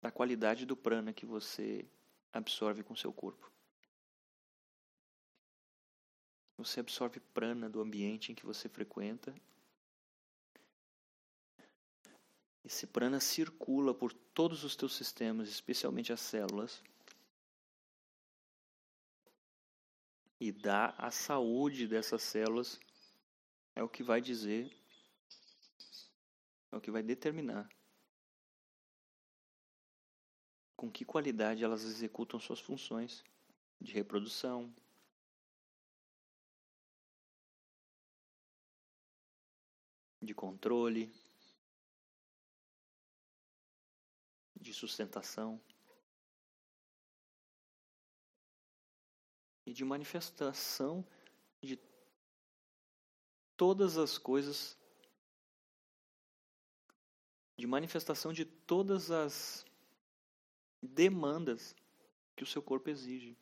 da 0.00 0.10
qualidade 0.10 0.64
do 0.64 0.74
prana 0.76 1.12
que 1.12 1.26
você 1.26 1.86
absorve 2.32 2.82
com 2.82 2.96
seu 2.96 3.12
corpo. 3.12 3.52
Você 6.56 6.80
absorve 6.80 7.20
prana 7.20 7.68
do 7.68 7.80
ambiente 7.80 8.32
em 8.32 8.34
que 8.34 8.46
você 8.46 8.68
frequenta. 8.68 9.34
Esse 12.68 12.86
prana 12.86 13.18
circula 13.18 13.94
por 13.94 14.12
todos 14.12 14.62
os 14.62 14.76
teus 14.76 14.94
sistemas, 14.94 15.48
especialmente 15.48 16.12
as 16.12 16.20
células, 16.20 16.82
e 20.38 20.52
dá 20.52 20.94
a 20.98 21.10
saúde 21.10 21.88
dessas 21.88 22.22
células 22.22 22.78
é 23.74 23.82
o 23.82 23.88
que 23.88 24.02
vai 24.02 24.20
dizer, 24.20 24.70
é 26.70 26.76
o 26.76 26.80
que 26.80 26.90
vai 26.90 27.02
determinar 27.02 27.66
com 30.76 30.90
que 30.90 31.06
qualidade 31.06 31.64
elas 31.64 31.84
executam 31.84 32.38
suas 32.38 32.60
funções 32.60 33.24
de 33.80 33.94
reprodução, 33.94 34.70
de 40.20 40.34
controle, 40.34 41.10
de 44.68 44.74
sustentação 44.74 45.58
e 49.64 49.72
de 49.72 49.82
manifestação 49.82 51.02
de 51.62 51.80
todas 53.56 53.96
as 53.96 54.18
coisas, 54.18 54.78
de 57.56 57.66
manifestação 57.66 58.30
de 58.30 58.44
todas 58.44 59.10
as 59.10 59.64
demandas 60.82 61.74
que 62.36 62.42
o 62.42 62.46
seu 62.46 62.62
corpo 62.62 62.90
exige. 62.90 63.38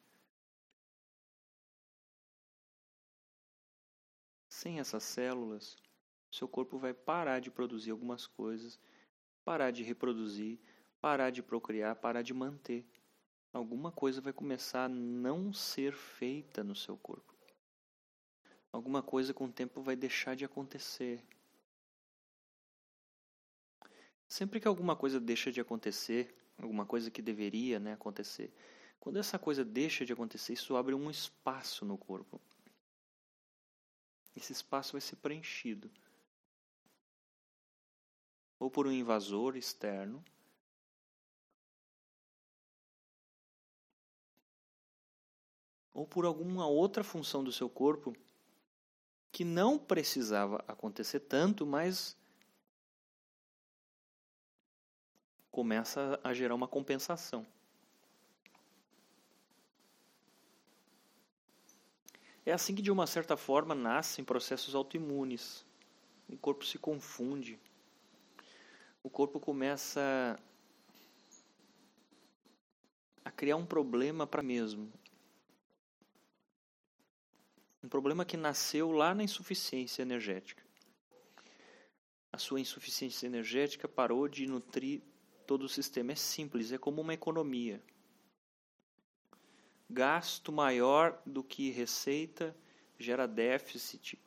Sem 4.49 4.79
essas 4.79 5.03
células, 5.03 5.77
seu 6.31 6.49
corpo 6.49 6.79
vai 6.79 6.95
parar 6.95 7.41
de 7.41 7.51
produzir 7.51 7.91
algumas 7.91 8.29
coisas, 8.29 8.79
parar 9.45 9.73
de 9.73 9.83
reproduzir, 9.83 10.61
parar 11.07 11.31
de 11.31 11.41
procriar, 11.41 11.95
parar 11.95 12.21
de 12.21 12.35
manter. 12.35 12.85
Alguma 13.53 13.93
coisa 13.93 14.21
vai 14.21 14.33
começar 14.33 14.87
a 14.87 14.89
não 14.89 15.53
ser 15.53 15.93
feita 15.93 16.65
no 16.65 16.75
seu 16.75 16.97
corpo. 16.97 17.33
Alguma 18.73 19.05
coisa 19.05 19.33
com 19.33 19.45
o 19.45 19.53
tempo 19.53 19.81
vai 19.81 19.95
deixar 19.95 20.35
de 20.35 20.45
acontecer. 20.45 21.23
Sempre 24.27 24.59
que 24.59 24.67
alguma 24.67 24.97
coisa 24.97 25.21
deixa 25.21 25.53
de 25.53 25.61
acontecer, 25.61 26.35
alguma 26.59 26.85
coisa 26.85 27.09
que 27.09 27.23
deveria 27.23 27.79
né, 27.79 27.93
acontecer. 27.93 28.53
Quando 28.99 29.21
essa 29.21 29.39
coisa 29.39 29.65
deixa 29.65 30.05
de 30.05 30.13
acontecer, 30.13 30.55
isso 30.55 30.75
abre 30.75 30.93
um 30.93 31.09
espaço 31.09 31.85
no 31.85 31.97
corpo. 31.97 32.41
Esse 34.35 34.53
espaço 34.53 34.95
vai 34.95 35.01
ser 35.01 35.15
preenchido 35.15 35.89
ou 38.59 38.69
por 38.69 38.89
um 38.89 38.93
invasor 38.93 39.57
externo, 39.57 40.25
ou 45.97 46.07
por 46.07 46.27
alguma 46.27 46.67
outra 46.67 47.03
função 47.03 47.43
do 47.43 47.51
seu 47.51 47.71
corpo 47.71 48.15
que 49.33 49.47
não 49.47 49.79
precisava 49.79 50.63
acontecer 50.69 51.21
tanto, 51.21 51.65
mas 51.65 52.15
começa 55.51 56.21
a 56.23 56.35
gerar 56.35 56.55
uma 56.55 56.69
compensação. 56.69 57.47
É 62.45 62.53
assim 62.53 62.75
que, 62.75 62.83
de 62.83 62.91
uma 62.91 63.07
certa 63.07 63.35
forma, 63.35 63.75
nascem 63.75 64.23
processos 64.23 64.75
autoimunes. 64.75 65.65
O 66.29 66.37
corpo 66.37 66.67
se 66.67 66.79
confunde. 66.79 67.59
O 69.03 69.09
corpo 69.09 69.41
começa 69.41 70.39
a 73.25 73.31
criar 73.31 73.57
um 73.57 73.65
problema 73.65 74.27
para 74.27 74.43
mesmo. 74.43 74.93
Um 77.87 77.89
problema 77.89 78.25
que 78.25 78.37
nasceu 78.37 78.91
lá 78.91 79.15
na 79.15 79.23
insuficiência 79.23 80.03
energética. 80.03 80.61
A 82.33 82.37
sua 82.37 82.59
insuficiência 82.59 83.29
energética 83.29 83.87
parou 83.87 84.27
de 84.27 84.45
nutrir 84.45 85.03
todo 85.47 85.63
o 85.63 85.69
sistema 85.69 86.11
é 86.11 86.17
simples, 86.17 86.73
é 86.73 86.79
como 86.79 87.01
uma 87.01 87.15
economia. 87.15 87.81
Gasto 89.89 90.51
maior 90.51 91.23
do 91.25 91.45
que 91.45 91.71
receita 91.71 92.57
gera 92.99 93.25
déficit. 93.25 94.19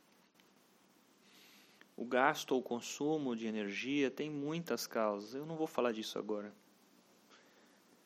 O 1.97 2.05
gasto 2.05 2.53
ou 2.53 2.63
consumo 2.63 3.35
de 3.35 3.45
energia 3.45 4.09
tem 4.09 4.29
muitas 4.29 4.87
causas, 4.87 5.35
eu 5.35 5.45
não 5.45 5.57
vou 5.57 5.67
falar 5.67 5.91
disso 5.91 6.17
agora. 6.17 6.55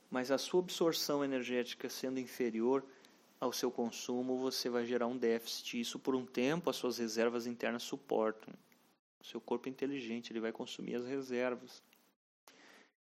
Mas 0.10 0.32
a 0.32 0.39
sua 0.39 0.62
absorção 0.62 1.24
energética 1.24 1.92
sendo 1.92 2.20
inferior 2.20 2.84
ao 3.43 3.53
seu 3.53 3.71
consumo, 3.71 4.38
você 4.38 4.69
vai 4.69 4.86
gerar 4.86 5.08
um 5.08 5.17
déficit. 5.17 5.79
Isso 5.79 5.99
por 5.99 6.15
um 6.15 6.25
tempo 6.25 6.69
as 6.69 6.75
suas 6.75 6.97
reservas 6.97 7.45
internas 7.45 7.84
suportam. 7.84 8.53
O 9.19 9.25
seu 9.25 9.39
corpo 9.39 9.67
é 9.67 9.71
inteligente, 9.71 10.32
ele 10.32 10.39
vai 10.39 10.51
consumir 10.51 10.95
as 10.95 11.06
reservas 11.06 11.82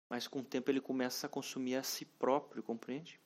mas 0.09 0.27
com 0.27 0.39
o 0.39 0.43
tempo 0.43 0.71
ele 0.71 0.81
começa 0.81 1.27
a 1.27 1.29
consumir 1.29 1.75
a 1.75 1.83
si 1.83 2.03
próprio, 2.03 2.63
compreende? 2.63 3.19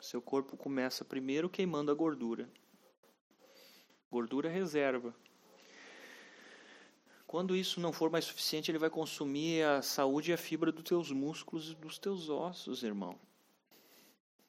Seu 0.00 0.20
corpo 0.20 0.56
começa 0.56 1.04
primeiro 1.04 1.48
queimando 1.48 1.92
a 1.92 1.94
gordura. 1.94 2.50
Gordura 4.10 4.48
reserva. 4.48 5.14
Quando 7.26 7.54
isso 7.54 7.78
não 7.78 7.92
for 7.92 8.10
mais 8.10 8.24
suficiente, 8.24 8.70
ele 8.70 8.78
vai 8.78 8.90
consumir 8.90 9.62
a 9.62 9.82
saúde 9.82 10.32
e 10.32 10.34
a 10.34 10.38
fibra 10.38 10.72
dos 10.72 10.82
teus 10.82 11.12
músculos 11.12 11.70
e 11.70 11.74
dos 11.76 11.98
teus 11.98 12.28
ossos, 12.28 12.82
irmão. 12.82 13.16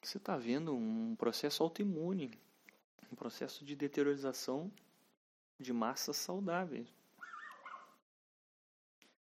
Você 0.02 0.18
está 0.18 0.36
vendo 0.36 0.74
um 0.74 1.14
processo 1.16 1.62
autoimune, 1.62 2.38
um 3.10 3.14
processo 3.14 3.64
de 3.64 3.74
deteriorização 3.76 4.70
de 5.58 5.72
massas 5.72 6.16
saudáveis 6.16 6.88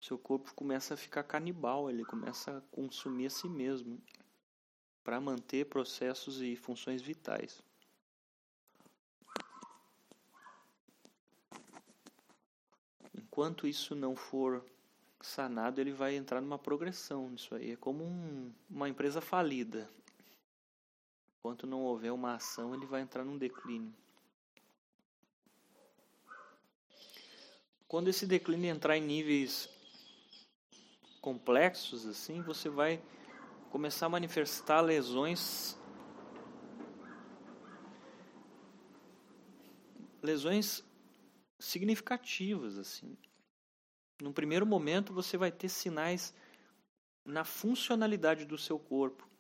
seu 0.04 0.18
corpo 0.18 0.54
começa 0.54 0.96
a 0.96 0.98
ficar 0.98 1.24
canibal, 1.24 1.90
ele 1.90 2.04
começa 2.04 2.58
a 2.58 2.62
consumir 2.76 3.28
a 3.28 3.30
si 3.30 3.48
mesmo 3.48 3.98
para 5.02 5.20
manter 5.22 5.68
processos 5.68 6.42
e 6.42 6.58
funções 6.58 7.02
vitais. 7.02 7.64
Enquanto 13.18 13.66
isso 13.66 13.96
não 13.96 14.14
for 14.14 14.66
sanado, 15.22 15.80
ele 15.80 15.94
vai 15.94 16.16
entrar 16.16 16.42
numa 16.42 16.60
progressão 16.60 17.30
nisso 17.30 17.56
aí. 17.56 17.72
É 17.72 17.76
como 17.78 18.04
um, 18.04 18.52
uma 18.70 18.90
empresa 18.90 19.22
falida. 19.22 19.90
Enquanto 21.44 21.68
não 21.68 21.84
houver 21.84 22.10
uma 22.10 22.36
ação, 22.36 22.74
ele 22.74 22.86
vai 22.86 23.02
entrar 23.02 23.26
num 23.26 23.38
declínio. 23.38 23.94
Quando 27.86 28.08
esse 28.08 28.26
declínio 28.26 28.70
entrar 28.70 28.98
em 28.98 29.02
níveis 29.02 29.68
complexos 31.20 32.06
assim, 32.06 32.42
você 32.42 32.70
vai 32.70 33.04
começar 33.70 34.06
a 34.06 34.10
manifestar 34.10 34.80
lesões 34.80 35.78
lesões 40.22 40.82
significativas 41.60 42.78
assim. 42.78 43.18
No 44.22 44.32
primeiro 44.32 44.66
momento 44.66 45.12
você 45.12 45.36
vai 45.36 45.52
ter 45.52 45.68
sinais 45.68 46.34
na 47.26 47.44
funcionalidade 47.44 48.46
do 48.46 48.58
seu 48.58 48.80
corpo. 48.80 49.33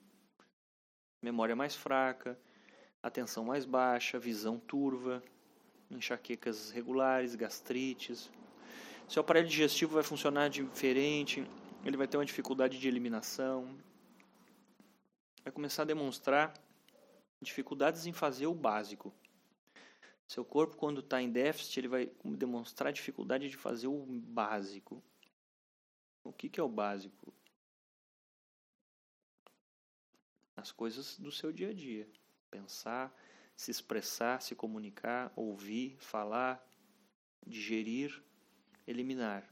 Memória 1.24 1.56
mais 1.56 1.74
fraca, 1.74 2.38
atenção 3.02 3.46
mais 3.46 3.64
baixa, 3.64 4.20
visão 4.20 4.60
turva, 4.60 5.24
enxaquecas 5.90 6.70
regulares, 6.70 7.34
gastrites. 7.34 8.30
Seu 9.08 9.22
aparelho 9.22 9.48
digestivo 9.48 9.94
vai 9.94 10.04
funcionar 10.04 10.50
diferente, 10.50 11.48
ele 11.86 11.96
vai 11.96 12.10
ter 12.10 12.18
uma 12.18 12.26
dificuldade 12.26 12.78
de 12.78 12.90
eliminação. 12.90 13.74
Vai 15.46 15.54
começar 15.54 15.84
a 15.84 15.86
demonstrar 15.86 16.54
dificuldades 17.42 18.06
em 18.06 18.12
fazer 18.12 18.48
o 18.48 18.54
básico. 18.54 19.14
Seu 20.28 20.44
corpo, 20.44 20.76
quando 20.76 21.00
está 21.00 21.22
em 21.22 21.32
déficit, 21.32 21.80
ele 21.80 21.88
vai 21.88 22.12
demonstrar 22.26 22.92
dificuldade 22.92 23.50
de 23.50 23.56
fazer 23.56 23.88
o 23.88 24.06
básico. 24.06 25.02
O 26.22 26.34
que, 26.34 26.50
que 26.50 26.60
é 26.60 26.64
o 26.64 26.68
básico? 26.68 27.34
As 30.56 30.72
coisas 30.72 31.18
do 31.18 31.32
seu 31.32 31.52
dia 31.52 31.70
a 31.70 31.74
dia. 31.74 32.08
Pensar, 32.50 33.14
se 33.56 33.72
expressar, 33.72 34.42
se 34.42 34.56
comunicar, 34.56 35.32
ouvir, 35.36 35.98
falar, 36.00 36.64
digerir, 37.46 38.22
eliminar. 38.88 39.48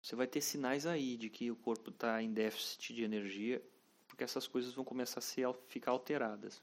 Você 0.00 0.14
vai 0.14 0.26
ter 0.26 0.40
sinais 0.40 0.86
aí 0.86 1.16
de 1.16 1.28
que 1.28 1.50
o 1.50 1.56
corpo 1.56 1.90
está 1.90 2.22
em 2.22 2.32
déficit 2.32 2.94
de 2.94 3.02
energia, 3.02 3.60
porque 4.06 4.22
essas 4.22 4.46
coisas 4.46 4.72
vão 4.72 4.84
começar 4.84 5.20
a 5.20 5.54
ficar 5.66 5.90
alteradas. 5.90 6.62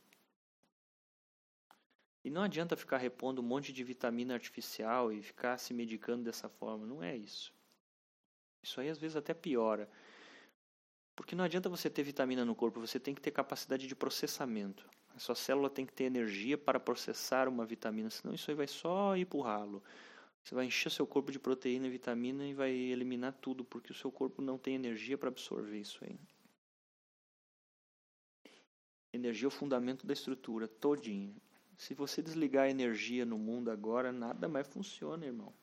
E 2.23 2.29
não 2.29 2.41
adianta 2.41 2.77
ficar 2.77 2.97
repondo 2.97 3.41
um 3.41 3.45
monte 3.45 3.73
de 3.73 3.83
vitamina 3.83 4.33
artificial 4.33 5.11
e 5.11 5.21
ficar 5.21 5.57
se 5.57 5.73
medicando 5.73 6.23
dessa 6.23 6.47
forma. 6.47 6.85
Não 6.85 7.03
é 7.03 7.17
isso. 7.17 7.53
Isso 8.61 8.79
aí 8.79 8.87
às 8.87 8.97
vezes 8.97 9.17
até 9.17 9.33
piora. 9.33 9.89
Porque 11.15 11.35
não 11.35 11.43
adianta 11.43 11.69
você 11.69 11.89
ter 11.89 12.03
vitamina 12.03 12.43
no 12.43 12.55
corpo, 12.55 12.79
você 12.79 12.99
tem 12.99 13.13
que 13.13 13.21
ter 13.21 13.31
capacidade 13.31 13.87
de 13.87 13.95
processamento. 13.95 14.85
A 15.15 15.19
sua 15.19 15.35
célula 15.35 15.69
tem 15.69 15.85
que 15.85 15.93
ter 15.93 16.05
energia 16.05 16.57
para 16.57 16.79
processar 16.79 17.47
uma 17.47 17.65
vitamina, 17.65 18.09
senão 18.09 18.33
isso 18.33 18.49
aí 18.49 18.55
vai 18.55 18.67
só 18.67 19.15
ir 19.15 19.25
para 19.25 19.37
o 19.37 19.41
ralo. 19.41 19.83
Você 20.43 20.55
vai 20.55 20.65
encher 20.65 20.91
seu 20.91 21.05
corpo 21.05 21.31
de 21.31 21.39
proteína 21.39 21.87
e 21.87 21.89
vitamina 21.91 22.45
e 22.45 22.53
vai 22.53 22.71
eliminar 22.71 23.33
tudo, 23.33 23.63
porque 23.63 23.91
o 23.91 23.95
seu 23.95 24.11
corpo 24.11 24.41
não 24.41 24.57
tem 24.57 24.75
energia 24.75 25.17
para 25.17 25.29
absorver 25.29 25.79
isso 25.79 26.03
aí. 26.03 26.19
Energia 29.13 29.45
é 29.45 29.47
o 29.47 29.51
fundamento 29.51 30.07
da 30.07 30.13
estrutura, 30.13 30.67
todinho. 30.67 31.35
Se 31.77 31.93
você 31.93 32.21
desligar 32.21 32.65
a 32.65 32.69
energia 32.69 33.25
no 33.25 33.37
mundo 33.37 33.69
agora, 33.69 34.11
nada 34.11 34.47
mais 34.47 34.67
funciona, 34.67 35.25
irmão. 35.25 35.53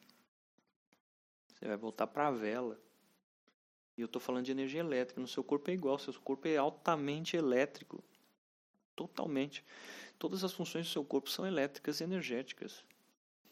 Você 1.48 1.66
vai 1.66 1.76
voltar 1.76 2.06
para 2.06 2.28
a 2.28 2.30
vela. 2.30 2.80
E 3.96 4.00
eu 4.00 4.06
estou 4.06 4.20
falando 4.20 4.44
de 4.44 4.52
energia 4.52 4.80
elétrica. 4.80 5.20
No 5.20 5.28
seu 5.28 5.44
corpo 5.44 5.70
é 5.70 5.74
igual. 5.74 5.98
Seu 5.98 6.12
corpo 6.14 6.48
é 6.48 6.56
altamente 6.56 7.36
elétrico. 7.36 8.02
Totalmente. 8.96 9.64
Todas 10.18 10.44
as 10.44 10.52
funções 10.52 10.86
do 10.86 10.92
seu 10.92 11.04
corpo 11.04 11.30
são 11.30 11.46
elétricas 11.46 12.00
e 12.00 12.04
energéticas. 12.04 12.84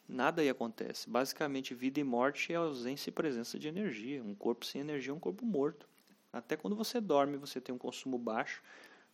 Nada 0.09 0.42
aí 0.42 0.48
acontece. 0.48 1.09
Basicamente, 1.09 1.74
vida 1.74 2.01
e 2.01 2.05
morte 2.05 2.53
é 2.53 2.57
ausência 2.57 3.11
e 3.11 3.12
presença 3.12 3.59
de 3.59 3.68
energia. 3.68 4.22
Um 4.22 4.35
corpo 4.35 4.64
sem 4.64 4.81
energia 4.81 5.12
é 5.12 5.14
um 5.14 5.20
corpo 5.20 5.44
morto. 5.44 5.88
Até 6.33 6.57
quando 6.57 6.77
você 6.77 7.01
dorme, 7.01 7.37
você 7.37 7.61
tem 7.61 7.74
um 7.74 7.79
consumo 7.79 8.18
baixo, 8.18 8.62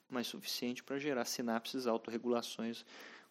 mas 0.08 0.26
suficiente 0.26 0.82
para 0.82 0.98
gerar 0.98 1.24
sinapses, 1.24 1.87
autorregulações 1.87 2.84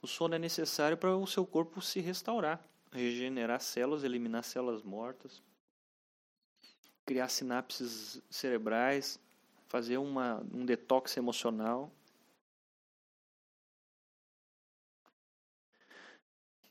o 0.04 0.08
sono 0.08 0.36
é 0.36 0.38
necessário 0.38 0.98
para 0.98 1.16
o 1.16 1.26
seu 1.26 1.46
corpo 1.46 1.82
se 1.82 2.02
restaurar, 2.02 2.62
regenerar 2.92 3.62
células, 3.62 4.04
eliminar 4.04 4.44
células 4.44 4.84
mortas, 4.84 5.42
criar 7.06 7.30
sinapses 7.30 8.22
cerebrais, 8.30 9.20
fazer 9.68 9.98
uma, 9.98 10.46
um 10.54 10.66
detox 10.66 11.18
emocional. 11.18 11.92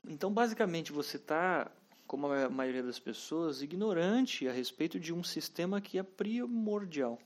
Então, 0.04 0.32
basicamente, 0.32 0.92
você 0.92 1.16
está, 1.16 1.70
como 2.06 2.26
a 2.26 2.48
maioria 2.48 2.82
das 2.82 2.98
pessoas, 2.98 3.62
ignorante 3.62 4.48
a 4.48 4.52
respeito 4.52 4.98
de 4.98 5.12
um 5.12 5.22
sistema 5.22 5.80
que 5.80 5.98
é 5.98 6.02
primordial, 6.02 7.18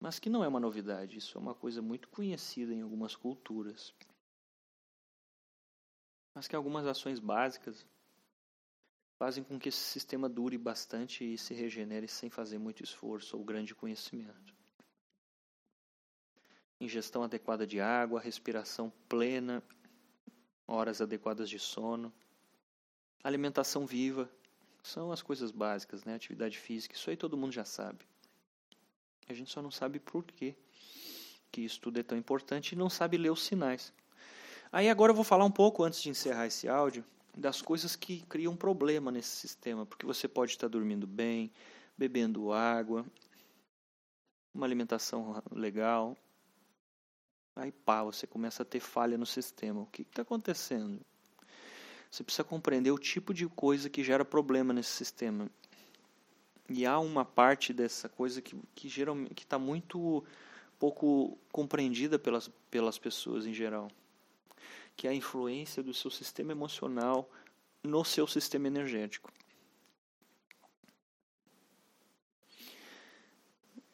mas 0.00 0.18
que 0.18 0.30
não 0.30 0.44
é 0.44 0.48
uma 0.48 0.60
novidade. 0.60 1.18
Isso 1.18 1.36
é 1.36 1.40
uma 1.40 1.54
coisa 1.54 1.82
muito 1.82 2.08
conhecida 2.08 2.72
em 2.72 2.82
algumas 2.82 3.16
culturas 3.16 3.94
mas 6.36 6.46
que 6.46 6.54
algumas 6.54 6.86
ações 6.86 7.18
básicas 7.18 7.86
fazem 9.18 9.42
com 9.42 9.58
que 9.58 9.68
esse 9.68 9.78
sistema 9.78 10.28
dure 10.28 10.58
bastante 10.58 11.24
e 11.24 11.38
se 11.38 11.54
regenere 11.54 12.06
sem 12.06 12.28
fazer 12.28 12.58
muito 12.58 12.82
esforço 12.82 13.36
ou 13.36 13.44
grande 13.44 13.74
conhecimento. 13.74 14.54
Ingestão 16.78 17.22
adequada 17.22 17.66
de 17.66 17.80
água, 17.80 18.20
respiração 18.20 18.92
plena, 19.08 19.62
horas 20.66 21.00
adequadas 21.00 21.48
de 21.48 21.58
sono, 21.58 22.12
alimentação 23.24 23.86
viva, 23.86 24.30
são 24.82 25.10
as 25.10 25.22
coisas 25.22 25.50
básicas, 25.50 26.04
né? 26.04 26.14
Atividade 26.14 26.58
física, 26.58 26.94
isso 26.94 27.08
aí 27.08 27.16
todo 27.16 27.36
mundo 27.36 27.52
já 27.52 27.64
sabe. 27.64 28.06
A 29.28 29.32
gente 29.32 29.50
só 29.50 29.62
não 29.62 29.70
sabe 29.70 29.98
por 29.98 30.24
quê 30.24 30.54
que 31.50 31.62
isso 31.62 31.80
tudo 31.80 31.98
é 31.98 32.02
tão 32.02 32.16
importante 32.18 32.72
e 32.72 32.76
não 32.76 32.90
sabe 32.90 33.16
ler 33.16 33.30
os 33.30 33.42
sinais. 33.42 33.92
Aí 34.70 34.90
agora 34.90 35.10
eu 35.10 35.16
vou 35.16 35.24
falar 35.24 35.44
um 35.44 35.50
pouco, 35.50 35.82
antes 35.82 36.02
de 36.02 36.10
encerrar 36.10 36.46
esse 36.46 36.68
áudio, 36.68 37.04
das 37.36 37.60
coisas 37.60 37.94
que 37.94 38.22
criam 38.22 38.56
problema 38.56 39.12
nesse 39.12 39.36
sistema, 39.36 39.84
porque 39.84 40.06
você 40.06 40.26
pode 40.26 40.52
estar 40.52 40.68
dormindo 40.68 41.06
bem, 41.06 41.52
bebendo 41.96 42.50
água, 42.50 43.04
uma 44.54 44.64
alimentação 44.64 45.42
legal, 45.52 46.16
aí 47.54 47.70
pá, 47.70 48.02
você 48.02 48.26
começa 48.26 48.62
a 48.62 48.66
ter 48.66 48.80
falha 48.80 49.18
no 49.18 49.26
sistema. 49.26 49.82
O 49.82 49.86
que 49.86 50.02
está 50.02 50.22
acontecendo? 50.22 50.98
Você 52.10 52.24
precisa 52.24 52.44
compreender 52.44 52.90
o 52.90 52.98
tipo 52.98 53.34
de 53.34 53.46
coisa 53.46 53.90
que 53.90 54.02
gera 54.02 54.24
problema 54.24 54.72
nesse 54.72 54.90
sistema. 54.90 55.50
E 56.70 56.86
há 56.86 56.98
uma 56.98 57.24
parte 57.24 57.72
dessa 57.72 58.08
coisa 58.08 58.40
que, 58.40 58.56
que 58.74 58.88
geralmente 58.88 59.42
está 59.42 59.58
muito 59.58 60.24
pouco 60.78 61.38
compreendida 61.52 62.18
pelas, 62.18 62.48
pelas 62.70 62.98
pessoas 62.98 63.46
em 63.46 63.52
geral 63.52 63.90
que 64.96 65.06
é 65.06 65.10
a 65.10 65.14
influência 65.14 65.82
do 65.82 65.92
seu 65.92 66.10
sistema 66.10 66.52
emocional 66.52 67.30
no 67.82 68.04
seu 68.04 68.26
sistema 68.26 68.66
energético. 68.66 69.32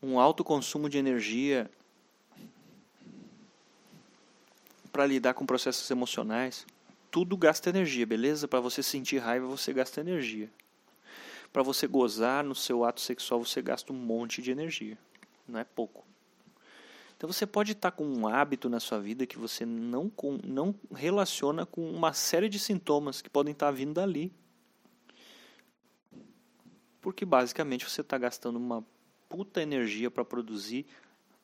Um 0.03 0.19
alto 0.19 0.43
consumo 0.43 0.89
de 0.89 0.99
energia 0.99 1.71
para 4.93 5.07
lidar 5.07 5.35
com 5.35 5.47
processos 5.47 5.91
emocionais, 5.91 6.67
tudo 7.11 7.37
gasta 7.37 7.71
energia, 7.71 8.07
beleza? 8.07 8.49
Para 8.49 8.61
você 8.61 8.83
sentir 8.83 9.19
raiva, 9.19 9.47
você 9.47 9.73
gasta 9.73 10.01
energia. 10.01 10.51
Para 11.53 11.63
você 11.63 11.87
gozar 11.87 12.43
no 12.43 12.55
seu 12.55 12.85
ato 12.85 13.01
sexual, 13.01 13.45
você 13.45 13.61
gasta 13.61 13.93
um 13.93 13.97
monte 13.97 14.41
de 14.41 14.51
energia. 14.51 14.99
Não 15.47 15.61
é 15.61 15.65
pouco. 15.65 16.05
Então 17.23 17.33
você 17.33 17.47
pode 17.47 17.71
estar 17.71 17.93
com 17.93 18.05
um 18.05 18.27
hábito 18.27 18.69
na 18.69 18.81
sua 18.81 18.99
vida 18.99 19.25
que 19.25 19.39
você 19.39 19.65
não, 19.65 20.11
não 20.43 20.75
relaciona 20.93 21.65
com 21.65 21.89
uma 21.89 22.13
série 22.13 22.49
de 22.49 22.59
sintomas 22.59 23.23
que 23.23 23.31
podem 23.31 23.53
estar 23.53 23.71
vindo 23.71 23.95
dali. 23.95 24.33
Porque 27.01 27.25
basicamente 27.25 27.89
você 27.89 28.01
está 28.01 28.19
gastando 28.19 28.57
uma 28.57 28.85
puta 29.29 29.63
energia 29.63 30.11
para 30.11 30.25
produzir 30.25 30.85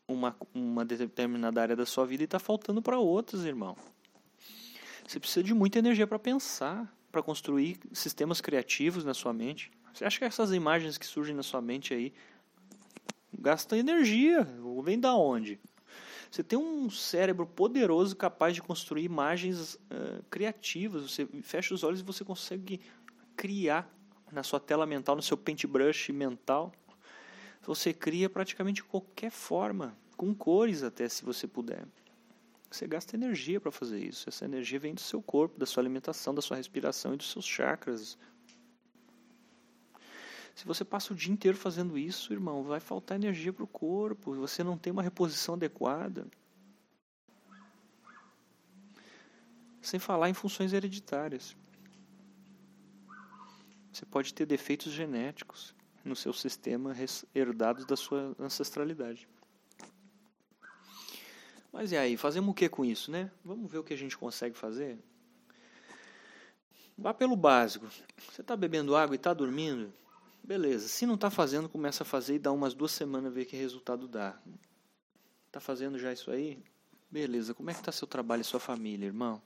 uma, 0.09 0.37
uma 0.53 0.85
determinada 0.85 1.63
área 1.63 1.77
da 1.77 1.87
sua 1.87 2.05
vida 2.05 2.25
e 2.25 2.27
está 2.27 2.41
faltando 2.41 2.83
para 2.83 2.99
outras, 2.99 3.45
irmão. 3.45 3.77
Você 5.07 5.21
precisa 5.21 5.45
de 5.45 5.55
muita 5.55 5.79
energia 5.79 6.09
para 6.09 6.19
pensar, 6.19 6.93
para 7.13 7.23
construir 7.23 7.79
sistemas 7.93 8.41
criativos 8.41 9.05
na 9.05 9.15
sua 9.15 9.33
mente. 9.33 9.71
Você 9.95 10.05
acha 10.05 10.19
que 10.19 10.25
essas 10.25 10.51
imagens 10.53 10.99
que 10.99 11.07
surgem 11.07 11.37
na 11.37 11.45
sua 11.45 11.63
mente 11.63 11.95
aí 11.95 12.13
gasta 13.33 13.77
energia. 13.77 14.47
Vem 14.83 14.99
da 14.99 15.15
onde? 15.15 15.61
Você 16.31 16.43
tem 16.43 16.59
um 16.59 16.91
cérebro 16.91 17.47
poderoso 17.47 18.15
capaz 18.15 18.55
de 18.55 18.63
construir 18.63 19.05
imagens 19.05 19.75
uh, 19.75 20.23
criativas. 20.31 21.11
Você 21.11 21.27
fecha 21.43 21.75
os 21.75 21.83
olhos 21.83 22.01
e 22.01 22.05
você 22.05 22.25
consegue 22.25 22.81
criar 23.37 23.91
na 24.31 24.43
sua 24.43 24.61
tela 24.61 24.87
mental, 24.87 25.17
no 25.17 25.23
seu 25.23 25.37
paintbrush 25.37 26.13
mental. 26.13 26.73
Você 27.63 27.93
cria 27.93 28.29
praticamente 28.29 28.85
qualquer 28.85 29.31
forma, 29.31 29.97
com 30.17 30.35
cores 30.35 30.83
até, 30.83 31.09
se 31.09 31.25
você 31.25 31.47
puder. 31.47 31.87
Você 32.71 32.87
gasta 32.87 33.17
energia 33.17 33.61
para 33.61 33.71
fazer 33.71 33.99
isso. 33.99 34.29
Essa 34.29 34.45
energia 34.45 34.79
vem 34.79 34.95
do 34.95 35.01
seu 35.01 35.23
corpo, 35.23 35.59
da 35.59 35.65
sua 35.65 35.83
alimentação, 35.83 36.35
da 36.35 36.43
sua 36.43 36.57
respiração 36.57 37.15
e 37.15 37.17
dos 37.17 37.31
seus 37.31 37.47
chakras. 37.47 38.19
Se 40.59 40.67
você 40.67 40.85
passa 40.85 41.13
o 41.13 41.17
dia 41.17 41.33
inteiro 41.33 41.57
fazendo 41.57 41.97
isso, 41.97 42.33
irmão, 42.33 42.65
vai 42.65 42.81
faltar 42.81 43.17
energia 43.17 43.53
para 43.53 43.63
o 43.63 43.67
corpo, 43.69 44.35
você 44.35 44.65
não 44.65 44.77
tem 44.77 44.93
uma 44.93 45.05
reposição 45.05 45.55
adequada. 45.55 46.27
Sem 49.81 50.01
falar 50.01 50.29
em 50.29 50.35
funções 50.35 50.73
hereditárias. 50.73 51.57
Você 53.93 54.05
pode 54.05 54.35
ter 54.35 54.47
defeitos 54.47 54.93
genéticos 54.93 55.77
no 56.05 56.17
seu 56.17 56.33
sistema 56.33 56.93
herdados 57.33 57.85
da 57.85 57.97
sua 57.97 58.35
ancestralidade. 58.37 59.29
Mas 61.73 61.93
e 61.93 61.97
aí, 61.97 62.17
fazemos 62.17 62.51
o 62.51 62.55
que 62.55 62.69
com 62.69 62.85
isso, 62.85 63.13
né? 63.13 63.31
Vamos 63.45 63.71
ver 63.71 63.79
o 63.79 63.85
que 63.85 63.95
a 63.95 63.99
gente 63.99 64.19
consegue 64.19 64.59
fazer? 64.59 64.99
Vá 66.97 67.15
pelo 67.15 67.37
básico. 67.37 67.87
Você 68.33 68.41
está 68.41 68.57
bebendo 68.57 68.97
água 68.97 69.15
e 69.15 69.19
está 69.19 69.33
dormindo? 69.33 69.95
Beleza. 70.43 70.89
Se 70.89 71.05
não 71.07 71.15
está 71.15 71.31
fazendo, 71.31 71.69
começa 71.69 72.03
a 72.03 72.07
fazer 72.07 72.37
e 72.37 72.39
dá 72.39 72.51
umas 72.53 72.75
duas 72.75 72.93
semanas 72.93 73.33
ver 73.33 73.45
que 73.45 73.57
resultado 73.57 74.09
dá. 74.09 74.39
Está 75.47 75.61
fazendo 75.61 75.99
já 75.99 76.13
isso 76.13 76.31
aí? 76.31 76.63
Beleza. 77.11 77.55
Como 77.55 77.71
é 77.71 77.75
que 77.75 77.81
está 77.81 77.93
seu 77.93 78.07
trabalho 78.07 78.43
e 78.43 78.45
sua 78.45 78.61
família, 78.61 79.07
irmão? 79.07 79.41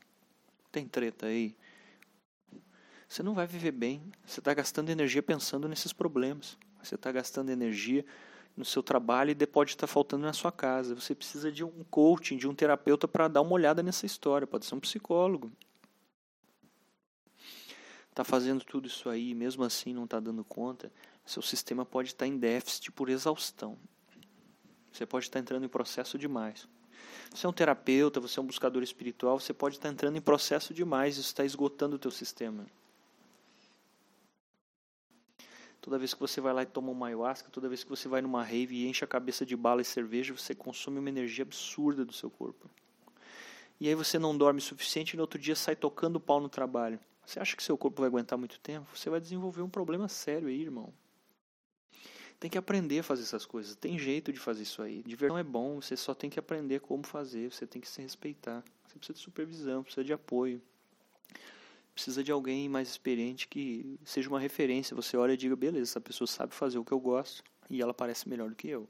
Tem 0.71 0.87
treta 0.87 1.27
aí? 1.27 1.55
Você 3.09 3.23
não 3.23 3.35
vai 3.35 3.47
viver 3.47 3.73
bem. 3.73 4.03
Você 4.25 4.41
está 4.41 4.55
gastando 4.55 4.91
energia 4.91 5.23
pensando 5.23 5.69
nesses 5.69 5.93
problemas. 5.93 6.57
Você 6.83 6.95
está 6.95 7.13
gastando 7.13 7.51
energia 7.51 8.05
no 8.57 8.65
seu 8.65 8.83
trabalho 8.83 9.31
e 9.31 9.47
pode 9.47 9.73
estar 9.73 9.87
faltando 9.87 10.25
na 10.25 10.33
sua 10.33 10.51
casa. 10.51 10.95
Você 10.95 11.15
precisa 11.15 11.51
de 11.51 11.63
um 11.63 11.85
coaching, 11.91 12.37
de 12.37 12.49
um 12.49 12.55
terapeuta 12.55 13.07
para 13.07 13.29
dar 13.29 13.43
uma 13.43 13.53
olhada 13.53 13.83
nessa 13.83 14.07
história. 14.07 14.47
Pode 14.47 14.67
ser 14.67 14.75
um 14.75 14.81
psicólogo. 14.81 15.53
Está 18.13 18.23
fazendo 18.23 18.63
tudo 18.63 18.87
isso 18.89 19.09
aí, 19.09 19.35
mesmo 19.35 19.65
assim 19.65 19.95
não 19.95 20.05
está 20.05 20.21
dando 20.21 20.45
conta. 20.45 20.93
Seu 21.25 21.41
sistema 21.41 21.87
pode 21.87 22.11
estar 22.11 22.27
em 22.27 22.37
déficit 22.37 22.93
por 22.93 23.09
exaustão. 23.09 23.79
Você 24.93 25.07
pode 25.07 25.25
estar 25.25 25.39
entrando 25.39 25.65
em 25.65 25.69
processo 25.69 26.19
demais. 26.19 26.69
Você 27.31 27.47
é 27.47 27.49
um 27.49 27.55
terapeuta, 27.55 28.21
você 28.21 28.39
é 28.39 28.43
um 28.43 28.45
buscador 28.45 28.83
espiritual, 28.83 29.41
você 29.41 29.55
pode 29.55 29.77
estar 29.77 29.89
entrando 29.89 30.15
em 30.19 30.21
processo 30.21 30.75
demais, 30.75 31.17
isso 31.17 31.29
está 31.29 31.43
esgotando 31.43 31.97
o 31.97 31.99
teu 31.99 32.11
sistema. 32.11 32.67
Toda 35.81 35.99
vez 35.99 36.13
que 36.13 36.21
você 36.21 36.39
vai 36.39 36.53
lá 36.53 36.63
e 36.65 36.67
toma 36.67 36.91
uma 36.91 37.07
ayahuasca, 37.07 37.49
toda 37.51 37.67
vez 37.67 37.83
que 37.83 37.89
você 37.89 38.09
vai 38.09 38.21
numa 38.21 38.45
rave 38.45 38.77
e 38.77 38.87
enche 38.87 39.07
a 39.07 39.09
cabeça 39.09 39.47
de 39.47 39.57
bala 39.57 39.81
e 39.81 39.87
cerveja, 39.87 40.37
você 40.37 40.55
consome 40.55 40.99
uma 40.99 41.09
energia 41.09 41.45
absurda 41.45 42.05
do 42.05 42.13
seu 42.13 42.31
corpo. 42.31 42.69
E 43.81 43.89
aí 43.89 43.95
você 43.95 44.19
não 44.19 44.37
dorme 44.37 44.59
o 44.59 44.63
suficiente 44.63 45.15
e 45.15 45.17
no 45.17 45.23
outro 45.23 45.41
dia 45.41 45.57
sai 45.57 45.75
tocando 45.75 46.21
pau 46.21 46.39
no 46.39 46.51
trabalho. 46.51 47.01
Você 47.25 47.41
acha 47.41 47.57
que 47.57 47.63
seu 47.63 47.79
corpo 47.79 48.01
vai 48.01 48.09
aguentar 48.09 48.39
muito 48.39 48.59
tempo? 48.61 48.89
Você 48.97 49.09
vai 49.09 49.21
desenvolver 49.21 49.63
um 49.63 49.69
problema 49.69 50.09
sério 50.09 50.49
aí, 50.49 50.61
irmão. 50.61 50.93
Tem 52.39 52.51
que 52.51 52.59
aprender 52.59 52.99
a 52.99 53.03
fazer 53.03 53.23
essas 53.23 53.47
coisas. 53.47 53.77
Tem 53.77 53.99
jeito 53.99 54.33
de 54.33 54.41
fazer 54.41 54.65
isso 54.65 54.83
aí. 54.83 55.05
Não 55.29 55.39
é 55.39 55.45
bom, 55.45 55.81
você 55.81 55.97
só 55.97 56.13
tem 56.13 56.29
que 56.29 56.39
aprender 56.39 56.81
como 56.81 57.07
fazer, 57.07 57.53
você 57.53 57.67
tem 57.67 57.81
que 57.81 57.89
se 57.89 58.03
respeitar. 58.03 58.65
Você 58.85 58.99
precisa 58.99 59.15
de 59.15 59.21
supervisão, 59.21 59.83
precisa 59.83 60.05
de 60.05 60.13
apoio 60.13 60.61
precisa 61.95 62.25
de 62.25 62.33
alguém 62.33 62.69
mais 62.69 62.89
experiente 62.89 63.47
que 63.47 63.99
seja 64.05 64.29
uma 64.29 64.41
referência. 64.41 64.97
Você 64.97 65.17
olha 65.17 65.33
e 65.33 65.37
diga, 65.37 65.55
beleza, 65.55 65.93
essa 65.93 66.01
pessoa 66.01 66.27
sabe 66.27 66.55
fazer 66.55 66.79
o 66.79 66.85
que 66.85 66.93
eu 66.93 67.01
gosto 67.01 67.43
e 67.69 67.81
ela 67.81 67.95
parece 67.95 68.29
melhor 68.29 68.49
do 68.49 68.57
que 68.57 68.69
eu. 68.69 68.89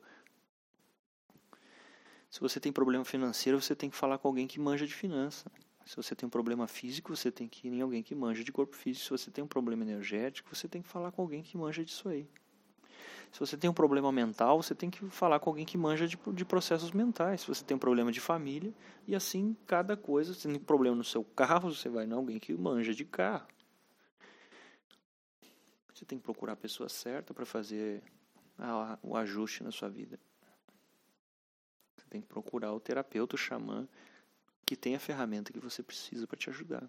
Se 2.30 2.40
você 2.40 2.58
tem 2.58 2.72
problema 2.72 3.04
financeiro, 3.04 3.60
você 3.60 3.74
tem 3.74 3.90
que 3.90 3.96
falar 3.96 4.18
com 4.18 4.28
alguém 4.28 4.46
que 4.46 4.58
manja 4.58 4.86
de 4.86 4.94
finança. 4.94 5.50
Se 5.84 5.96
você 5.96 6.14
tem 6.14 6.26
um 6.26 6.30
problema 6.30 6.66
físico, 6.66 7.14
você 7.14 7.30
tem 7.30 7.48
que 7.48 7.68
ir 7.68 7.72
em 7.72 7.80
alguém 7.80 8.02
que 8.02 8.14
manja 8.14 8.44
de 8.44 8.52
corpo 8.52 8.76
físico. 8.76 9.04
Se 9.04 9.10
você 9.10 9.30
tem 9.30 9.42
um 9.42 9.48
problema 9.48 9.82
energético, 9.82 10.54
você 10.54 10.68
tem 10.68 10.80
que 10.80 10.88
falar 10.88 11.10
com 11.12 11.22
alguém 11.22 11.42
que 11.42 11.56
manja 11.56 11.84
disso 11.84 12.08
aí. 12.08 12.28
Se 13.32 13.40
você 13.40 13.56
tem 13.56 13.68
um 13.68 13.72
problema 13.72 14.12
mental, 14.12 14.62
você 14.62 14.74
tem 14.74 14.90
que 14.90 15.08
falar 15.08 15.40
com 15.40 15.48
alguém 15.48 15.64
que 15.64 15.78
manja 15.78 16.06
de, 16.06 16.18
de 16.34 16.44
processos 16.44 16.92
mentais. 16.92 17.40
Se 17.40 17.48
você 17.48 17.64
tem 17.64 17.74
um 17.74 17.80
problema 17.80 18.12
de 18.12 18.20
família, 18.20 18.72
e 19.06 19.14
assim 19.14 19.56
cada 19.66 19.96
coisa. 19.96 20.34
Se 20.34 20.46
tem 20.46 20.56
um 20.56 20.58
problema 20.58 20.96
no 20.96 21.04
seu 21.04 21.24
carro, 21.24 21.72
você 21.72 21.88
vai 21.88 22.04
em 22.04 22.12
alguém 22.12 22.38
que 22.38 22.52
manja 22.52 22.94
de 22.94 23.04
carro. 23.04 23.46
Você 25.94 26.04
tem 26.04 26.18
que 26.18 26.24
procurar 26.24 26.52
a 26.52 26.56
pessoa 26.56 26.88
certa 26.88 27.32
para 27.32 27.46
fazer 27.46 28.02
a, 28.58 28.98
o 29.02 29.16
ajuste 29.16 29.62
na 29.62 29.70
sua 29.70 29.88
vida. 29.88 30.18
Você 31.96 32.06
tem 32.10 32.20
que 32.20 32.26
procurar 32.26 32.72
o 32.72 32.80
terapeuta, 32.80 33.34
o 33.34 33.38
xamã, 33.38 33.88
que 34.72 34.76
tem 34.76 34.94
a 34.94 34.98
ferramenta 34.98 35.52
que 35.52 35.60
você 35.60 35.82
precisa 35.82 36.26
para 36.26 36.38
te 36.38 36.48
ajudar. 36.48 36.88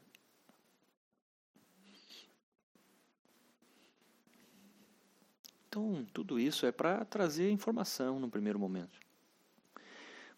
Então, 5.67 6.08
tudo 6.13 6.39
isso 6.39 6.65
é 6.65 6.72
para 6.72 7.04
trazer 7.04 7.50
informação 7.52 8.22
no 8.22 8.30
primeiro 8.30 8.58
momento. 8.58 8.98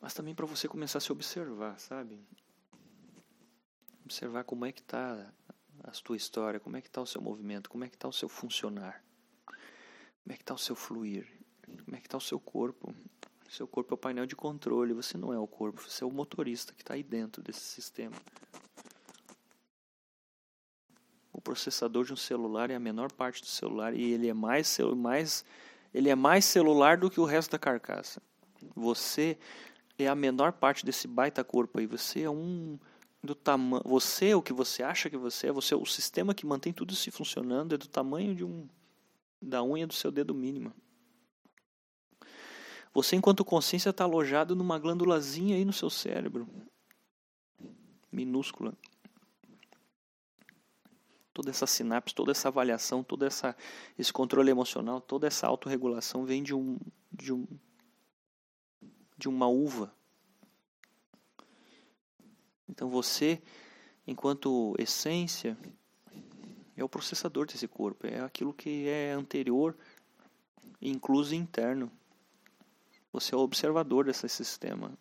Mas 0.01 0.15
também 0.15 0.33
para 0.33 0.47
você 0.47 0.67
começar 0.67 0.97
a 0.97 1.01
se 1.01 1.11
observar, 1.11 1.79
sabe? 1.79 2.19
Observar 4.03 4.43
como 4.43 4.65
é 4.65 4.71
que 4.71 4.81
está 4.81 5.31
a 5.83 5.91
tua 5.91 6.17
história, 6.17 6.59
como 6.59 6.77
é 6.77 6.81
que 6.81 6.87
está 6.87 6.99
o 6.99 7.05
seu 7.05 7.21
movimento, 7.21 7.69
como 7.69 7.83
é 7.83 7.89
que 7.89 7.95
está 7.95 8.07
o 8.07 8.13
seu 8.13 8.27
funcionar, 8.27 9.03
como 9.45 10.33
é 10.33 10.35
que 10.35 10.41
está 10.41 10.55
o 10.55 10.57
seu 10.57 10.75
fluir, 10.75 11.31
como 11.83 11.95
é 11.95 12.01
que 12.01 12.07
está 12.07 12.17
o 12.17 12.21
seu 12.21 12.39
corpo. 12.39 12.91
Seu 13.49 13.67
corpo 13.67 13.93
é 13.93 13.95
o 13.95 13.97
painel 13.97 14.25
de 14.25 14.35
controle, 14.35 14.93
você 14.93 15.17
não 15.17 15.33
é 15.33 15.39
o 15.39 15.47
corpo, 15.47 15.81
você 15.81 16.03
é 16.03 16.07
o 16.07 16.11
motorista 16.11 16.73
que 16.73 16.81
está 16.81 16.93
aí 16.93 17.03
dentro 17.03 17.41
desse 17.41 17.61
sistema 17.61 18.15
processador 21.45 22.03
de 22.03 22.11
um 22.11 22.17
celular 22.17 22.71
é 22.71 22.75
a 22.75 22.79
menor 22.79 23.11
parte 23.11 23.41
do 23.41 23.47
celular 23.47 23.93
e 23.93 24.11
ele 24.11 24.27
é 24.27 24.33
mais, 24.33 24.79
mais, 24.97 25.45
ele 25.93 26.09
é 26.09 26.15
mais 26.15 26.43
celular 26.43 26.97
do 26.97 27.09
que 27.09 27.19
o 27.19 27.23
resto 27.23 27.51
da 27.51 27.59
carcaça. 27.59 28.19
Você 28.75 29.37
é 29.99 30.07
a 30.07 30.15
menor 30.15 30.53
parte 30.53 30.83
desse 30.83 31.07
baita 31.07 31.43
corpo 31.43 31.79
aí. 31.79 31.85
Você 31.85 32.23
é 32.23 32.29
um 32.29 32.79
do 33.23 33.35
tamanho. 33.35 33.83
Você 33.85 34.33
o 34.33 34.41
que 34.41 34.51
você 34.51 34.81
acha 34.81 35.07
que 35.07 35.17
você 35.17 35.47
é. 35.47 35.51
Você 35.51 35.75
é 35.75 35.77
o 35.77 35.85
sistema 35.85 36.33
que 36.33 36.47
mantém 36.47 36.73
tudo 36.73 36.95
se 36.95 37.11
funcionando 37.11 37.75
é 37.75 37.77
do 37.77 37.87
tamanho 37.87 38.33
de 38.33 38.43
um 38.43 38.67
da 39.39 39.63
unha 39.63 39.85
do 39.85 39.93
seu 39.93 40.11
dedo 40.11 40.33
mínimo. 40.33 40.73
Você, 42.95 43.15
enquanto 43.15 43.45
consciência, 43.45 43.91
está 43.91 44.05
alojado 44.05 44.55
numa 44.55 44.79
glândulazinha 44.79 45.55
aí 45.55 45.63
no 45.63 45.73
seu 45.73 45.91
cérebro, 45.91 46.47
minúscula 48.11 48.73
toda 51.35 51.49
essa 51.49 51.67
sinapse, 51.67 52.15
toda 52.15 52.31
essa 52.31 52.47
avaliação, 52.47 53.03
todo 53.03 53.25
essa, 53.25 53.57
esse 53.99 54.13
controle 54.13 54.49
emocional, 54.49 55.01
toda 55.01 55.27
essa 55.27 55.45
autorregulação 55.45 56.23
vem 56.23 56.41
de 56.41 56.55
um, 56.55 56.79
de 57.11 57.33
um 57.33 57.45
de 59.17 59.27
uma 59.27 59.47
uva. 59.47 59.93
Então 62.69 62.89
você, 62.89 63.41
enquanto 64.07 64.75
essência, 64.79 65.57
é 66.75 66.83
o 66.83 66.89
processador 66.89 67.45
desse 67.45 67.67
corpo, 67.67 68.07
é 68.07 68.21
aquilo 68.21 68.53
que 68.53 68.87
é 68.87 69.11
anterior, 69.11 69.75
incluso 70.81 71.35
interno. 71.35 71.91
Você 73.15 73.33
é 73.33 73.37
o 73.37 73.39
observador 73.41 74.03
desse 74.03 74.27
sistema. 74.27 74.91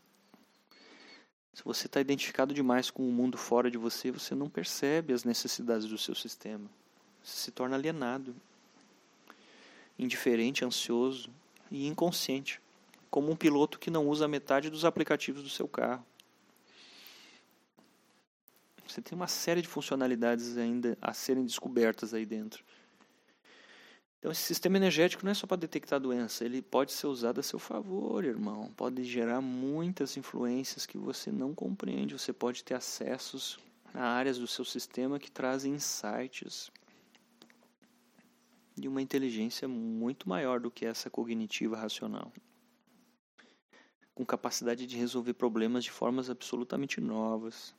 Se 1.52 1.64
você 1.64 1.88
está 1.88 2.00
identificado 2.00 2.54
demais 2.54 2.88
com 2.88 3.08
o 3.08 3.10
mundo 3.10 3.36
fora 3.36 3.68
de 3.68 3.76
você, 3.76 4.12
você 4.12 4.36
não 4.36 4.48
percebe 4.48 5.12
as 5.12 5.24
necessidades 5.24 5.84
do 5.88 5.98
seu 5.98 6.14
sistema. 6.14 6.70
Você 7.24 7.46
se 7.46 7.50
torna 7.50 7.74
alienado, 7.74 8.32
indiferente, 9.98 10.64
ansioso 10.64 11.28
e 11.72 11.88
inconsciente, 11.88 12.60
como 13.10 13.32
um 13.32 13.36
piloto 13.36 13.80
que 13.80 13.90
não 13.90 14.08
usa 14.08 14.28
metade 14.28 14.70
dos 14.70 14.84
aplicativos 14.84 15.42
do 15.42 15.50
seu 15.50 15.66
carro. 15.66 16.06
Você 18.86 19.02
tem 19.02 19.16
uma 19.16 19.26
série 19.26 19.60
de 19.60 19.66
funcionalidades 19.66 20.56
ainda 20.56 20.96
a 21.02 21.12
serem 21.12 21.44
descobertas 21.44 22.14
aí 22.14 22.24
dentro. 22.24 22.64
Então, 24.24 24.32
esse 24.32 24.40
sistema 24.40 24.78
energético 24.78 25.22
não 25.22 25.32
é 25.32 25.34
só 25.34 25.46
para 25.46 25.58
detectar 25.58 26.00
doença, 26.00 26.46
ele 26.46 26.62
pode 26.62 26.92
ser 26.92 27.08
usado 27.08 27.40
a 27.40 27.42
seu 27.42 27.58
favor, 27.58 28.24
irmão. 28.24 28.72
Pode 28.74 29.04
gerar 29.04 29.42
muitas 29.42 30.16
influências 30.16 30.86
que 30.86 30.96
você 30.96 31.30
não 31.30 31.54
compreende. 31.54 32.16
Você 32.16 32.32
pode 32.32 32.64
ter 32.64 32.72
acessos 32.72 33.58
a 33.92 34.02
áreas 34.02 34.38
do 34.38 34.46
seu 34.46 34.64
sistema 34.64 35.18
que 35.18 35.30
trazem 35.30 35.74
insights 35.74 36.70
de 38.74 38.88
uma 38.88 39.02
inteligência 39.02 39.68
muito 39.68 40.26
maior 40.26 40.58
do 40.58 40.70
que 40.70 40.86
essa 40.86 41.10
cognitiva 41.10 41.76
racional. 41.76 42.32
Com 44.14 44.24
capacidade 44.24 44.86
de 44.86 44.96
resolver 44.96 45.34
problemas 45.34 45.84
de 45.84 45.90
formas 45.90 46.30
absolutamente 46.30 46.98
novas, 46.98 47.74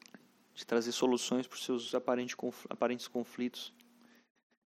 de 0.54 0.64
trazer 0.64 0.92
soluções 0.92 1.48
para 1.48 1.56
os 1.56 1.66
seus 1.66 1.96
aparentes 1.96 3.08
conflitos 3.08 3.74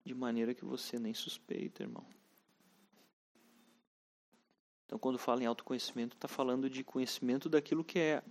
de 0.05 0.13
maneira 0.13 0.53
que 0.53 0.65
você 0.65 0.99
nem 0.99 1.13
suspeita, 1.13 1.83
irmão. 1.83 2.05
Então, 4.85 4.99
quando 4.99 5.17
fala 5.17 5.41
em 5.41 5.45
autoconhecimento, 5.45 6.15
está 6.15 6.27
falando 6.27 6.69
de 6.69 6.83
conhecimento 6.83 7.49
daquilo 7.49 7.83
que 7.83 7.97
é 7.97 8.23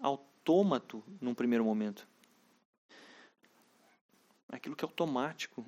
autômato 0.00 1.02
num 1.20 1.34
primeiro 1.34 1.64
momento. 1.64 2.06
Aquilo 4.48 4.76
que 4.76 4.84
é 4.84 4.88
automático. 4.88 5.64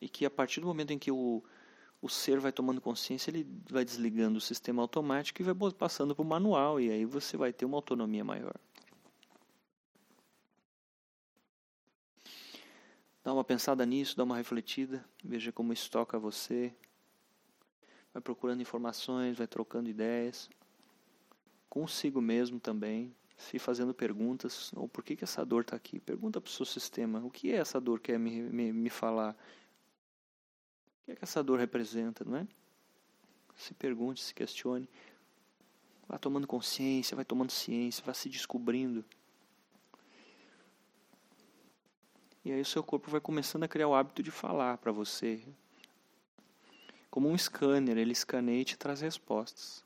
e 0.00 0.08
que 0.08 0.26
a 0.26 0.30
partir 0.30 0.60
do 0.60 0.66
momento 0.66 0.92
em 0.92 0.98
que 0.98 1.10
o, 1.10 1.42
o 2.02 2.08
ser 2.08 2.38
vai 2.38 2.52
tomando 2.52 2.80
consciência, 2.80 3.30
ele 3.30 3.46
vai 3.70 3.84
desligando 3.84 4.38
o 4.38 4.40
sistema 4.40 4.82
automático 4.82 5.40
e 5.40 5.44
vai 5.44 5.54
passando 5.72 6.14
para 6.14 6.22
o 6.22 6.26
manual, 6.26 6.80
e 6.80 6.90
aí 6.90 7.04
você 7.04 7.36
vai 7.36 7.52
ter 7.52 7.64
uma 7.64 7.78
autonomia 7.78 8.24
maior. 8.24 8.54
Dá 13.24 13.32
uma 13.32 13.35
pensada 13.46 13.86
nisso, 13.86 14.16
dá 14.16 14.24
uma 14.24 14.36
refletida, 14.36 15.04
veja 15.24 15.52
como 15.52 15.72
isso 15.72 15.90
toca 15.90 16.18
você. 16.18 16.74
Vai 18.12 18.20
procurando 18.20 18.60
informações, 18.60 19.38
vai 19.38 19.46
trocando 19.46 19.88
ideias. 19.88 20.50
Consigo 21.68 22.20
mesmo 22.20 22.58
também, 22.58 23.14
se 23.36 23.58
fazendo 23.58 23.94
perguntas. 23.94 24.72
Ou 24.74 24.88
por 24.88 25.04
que, 25.04 25.16
que 25.16 25.24
essa 25.24 25.44
dor 25.44 25.62
está 25.62 25.76
aqui? 25.76 26.00
Pergunta 26.00 26.40
para 26.40 26.48
o 26.48 26.52
seu 26.52 26.66
sistema: 26.66 27.20
o 27.24 27.30
que 27.30 27.52
é 27.52 27.56
essa 27.56 27.80
dor 27.80 28.00
que 28.00 28.12
quer 28.12 28.18
me, 28.18 28.42
me, 28.42 28.72
me 28.72 28.90
falar? 28.90 29.32
O 31.02 31.04
que 31.06 31.12
é 31.12 31.16
que 31.16 31.24
essa 31.24 31.42
dor 31.42 31.58
representa, 31.58 32.24
não 32.24 32.36
é? 32.38 32.46
Se 33.54 33.72
pergunte, 33.74 34.22
se 34.22 34.34
questione. 34.34 34.88
Vá 36.08 36.18
tomando 36.18 36.46
consciência, 36.46 37.14
vai 37.14 37.24
tomando 37.24 37.50
ciência, 37.50 38.04
vai 38.04 38.14
se 38.14 38.28
descobrindo. 38.28 39.04
E 42.46 42.52
aí 42.52 42.60
o 42.60 42.64
seu 42.64 42.80
corpo 42.80 43.10
vai 43.10 43.20
começando 43.20 43.64
a 43.64 43.68
criar 43.68 43.88
o 43.88 43.94
hábito 43.96 44.22
de 44.22 44.30
falar 44.30 44.78
para 44.78 44.92
você. 44.92 45.42
Como 47.10 47.28
um 47.28 47.36
scanner, 47.36 47.98
ele 47.98 48.12
escaneia 48.12 48.60
e 48.60 48.64
te 48.64 48.78
traz 48.78 49.00
respostas. 49.00 49.82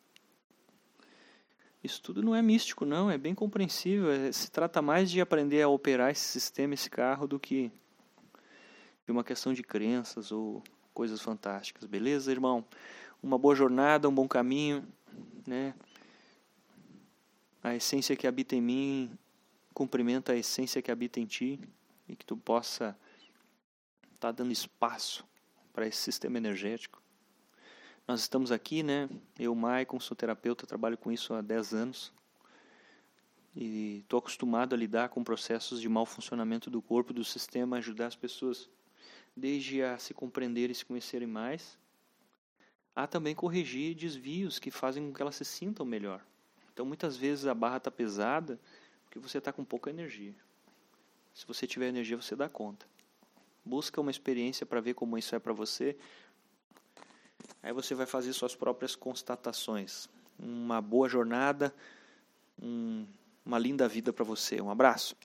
Isso 1.83 2.03
tudo 2.03 2.23
não 2.23 2.37
é 2.37 2.43
místico, 2.43 2.85
não, 2.85 3.11
é 3.11 3.17
bem 3.17 3.35
compreensível. 3.35 4.11
É, 4.11 4.31
se 4.31 4.51
trata 4.51 4.83
mais 4.83 5.11
de 5.11 5.23
aprender 5.23 5.63
a 5.63 5.71
operar 5.71 6.11
esse 6.11 6.21
sistema, 6.21 6.75
esse 6.75 6.91
carro, 6.91 7.27
do 7.27 7.41
que 7.41 7.73
de 9.07 9.11
uma 9.11 9.25
questão 9.25 9.55
de 9.55 9.63
crenças 9.63 10.31
ou 10.31 10.63
coisas 10.93 11.23
fantásticas. 11.23 11.87
Beleza, 11.87 12.31
irmão? 12.31 12.63
Uma 13.23 13.39
boa 13.39 13.55
jornada, 13.55 14.07
um 14.07 14.15
bom 14.15 14.29
caminho, 14.29 14.87
né? 15.47 15.73
A 17.65 17.75
essência 17.75 18.15
que 18.15 18.27
habita 18.27 18.55
em 18.55 18.61
mim 18.61 19.19
cumprimenta 19.73 20.33
a 20.33 20.37
essência 20.37 20.83
que 20.83 20.91
habita 20.91 21.19
em 21.19 21.25
ti 21.25 21.59
e 22.11 22.17
que 22.17 22.27
tu 22.27 22.37
possa 22.37 22.97
estar 24.15 24.29
tá 24.29 24.33
dando 24.33 24.53
espaço 24.53 25.25
para 25.73 25.87
esse 25.87 25.99
sistema 25.99 26.37
energético. 26.39 27.01
Nós 28.07 28.21
estamos 28.21 28.51
aqui, 28.51 28.83
né? 28.83 29.09
Eu, 29.39 29.55
Maicon, 29.55 30.01
sou 30.01 30.17
terapeuta, 30.17 30.67
trabalho 30.67 30.99
com 30.99 31.13
isso 31.13 31.33
há 31.33 31.41
10 31.41 31.75
anos. 31.75 32.13
E 33.55 34.01
estou 34.01 34.19
acostumado 34.19 34.75
a 34.75 34.79
lidar 34.79 35.09
com 35.09 35.23
processos 35.23 35.81
de 35.81 35.89
mau 35.89 36.05
funcionamento 36.05 36.69
do 36.69 36.83
corpo, 36.83 37.13
do 37.13 37.25
sistema, 37.25 37.79
ajudar 37.79 38.07
as 38.07 38.17
pessoas 38.17 38.69
desde 39.37 39.83
a 39.83 39.97
se 39.97 40.13
compreenderem 40.13 40.73
e 40.73 40.75
se 40.75 40.85
conhecerem 40.85 41.29
mais, 41.29 41.79
a 42.95 43.07
também 43.07 43.35
corrigir 43.35 43.95
desvios 43.95 44.59
que 44.59 44.71
fazem 44.71 45.07
com 45.07 45.15
que 45.15 45.23
elas 45.23 45.37
se 45.37 45.45
sintam 45.45 45.87
melhor. 45.87 46.25
Então, 46.73 46.85
muitas 46.85 47.17
vezes 47.17 47.47
a 47.47 47.55
barra 47.55 47.77
está 47.77 47.91
pesada 47.91 48.61
porque 49.05 49.19
você 49.19 49.39
está 49.39 49.53
com 49.53 49.65
pouca 49.65 49.91
energia. 49.91 50.35
Se 51.35 51.47
você 51.47 51.67
tiver 51.67 51.89
energia, 51.89 52.17
você 52.17 52.35
dá 52.37 52.49
conta. 52.49 52.87
Busca 53.65 54.01
uma 54.01 54.11
experiência 54.11 54.65
para 54.67 54.81
ver 54.81 54.95
como 54.95 55.17
isso 55.17 55.35
é 55.35 55.39
para 55.39 55.53
você. 55.53 55.97
Aí 57.63 57.73
você 57.73 57.95
vai 57.95 58.07
fazer 58.07 58.33
suas 58.33 58.55
próprias 58.55 58.97
constatações. 58.97 60.09
Uma 60.39 60.81
boa 60.81 61.09
jornada, 61.09 61.75
um, 62.61 63.07
uma 63.45 63.59
linda 63.59 63.87
vida 63.89 64.13
para 64.13 64.25
você. 64.25 64.61
Um 64.61 64.71
abraço. 64.71 65.17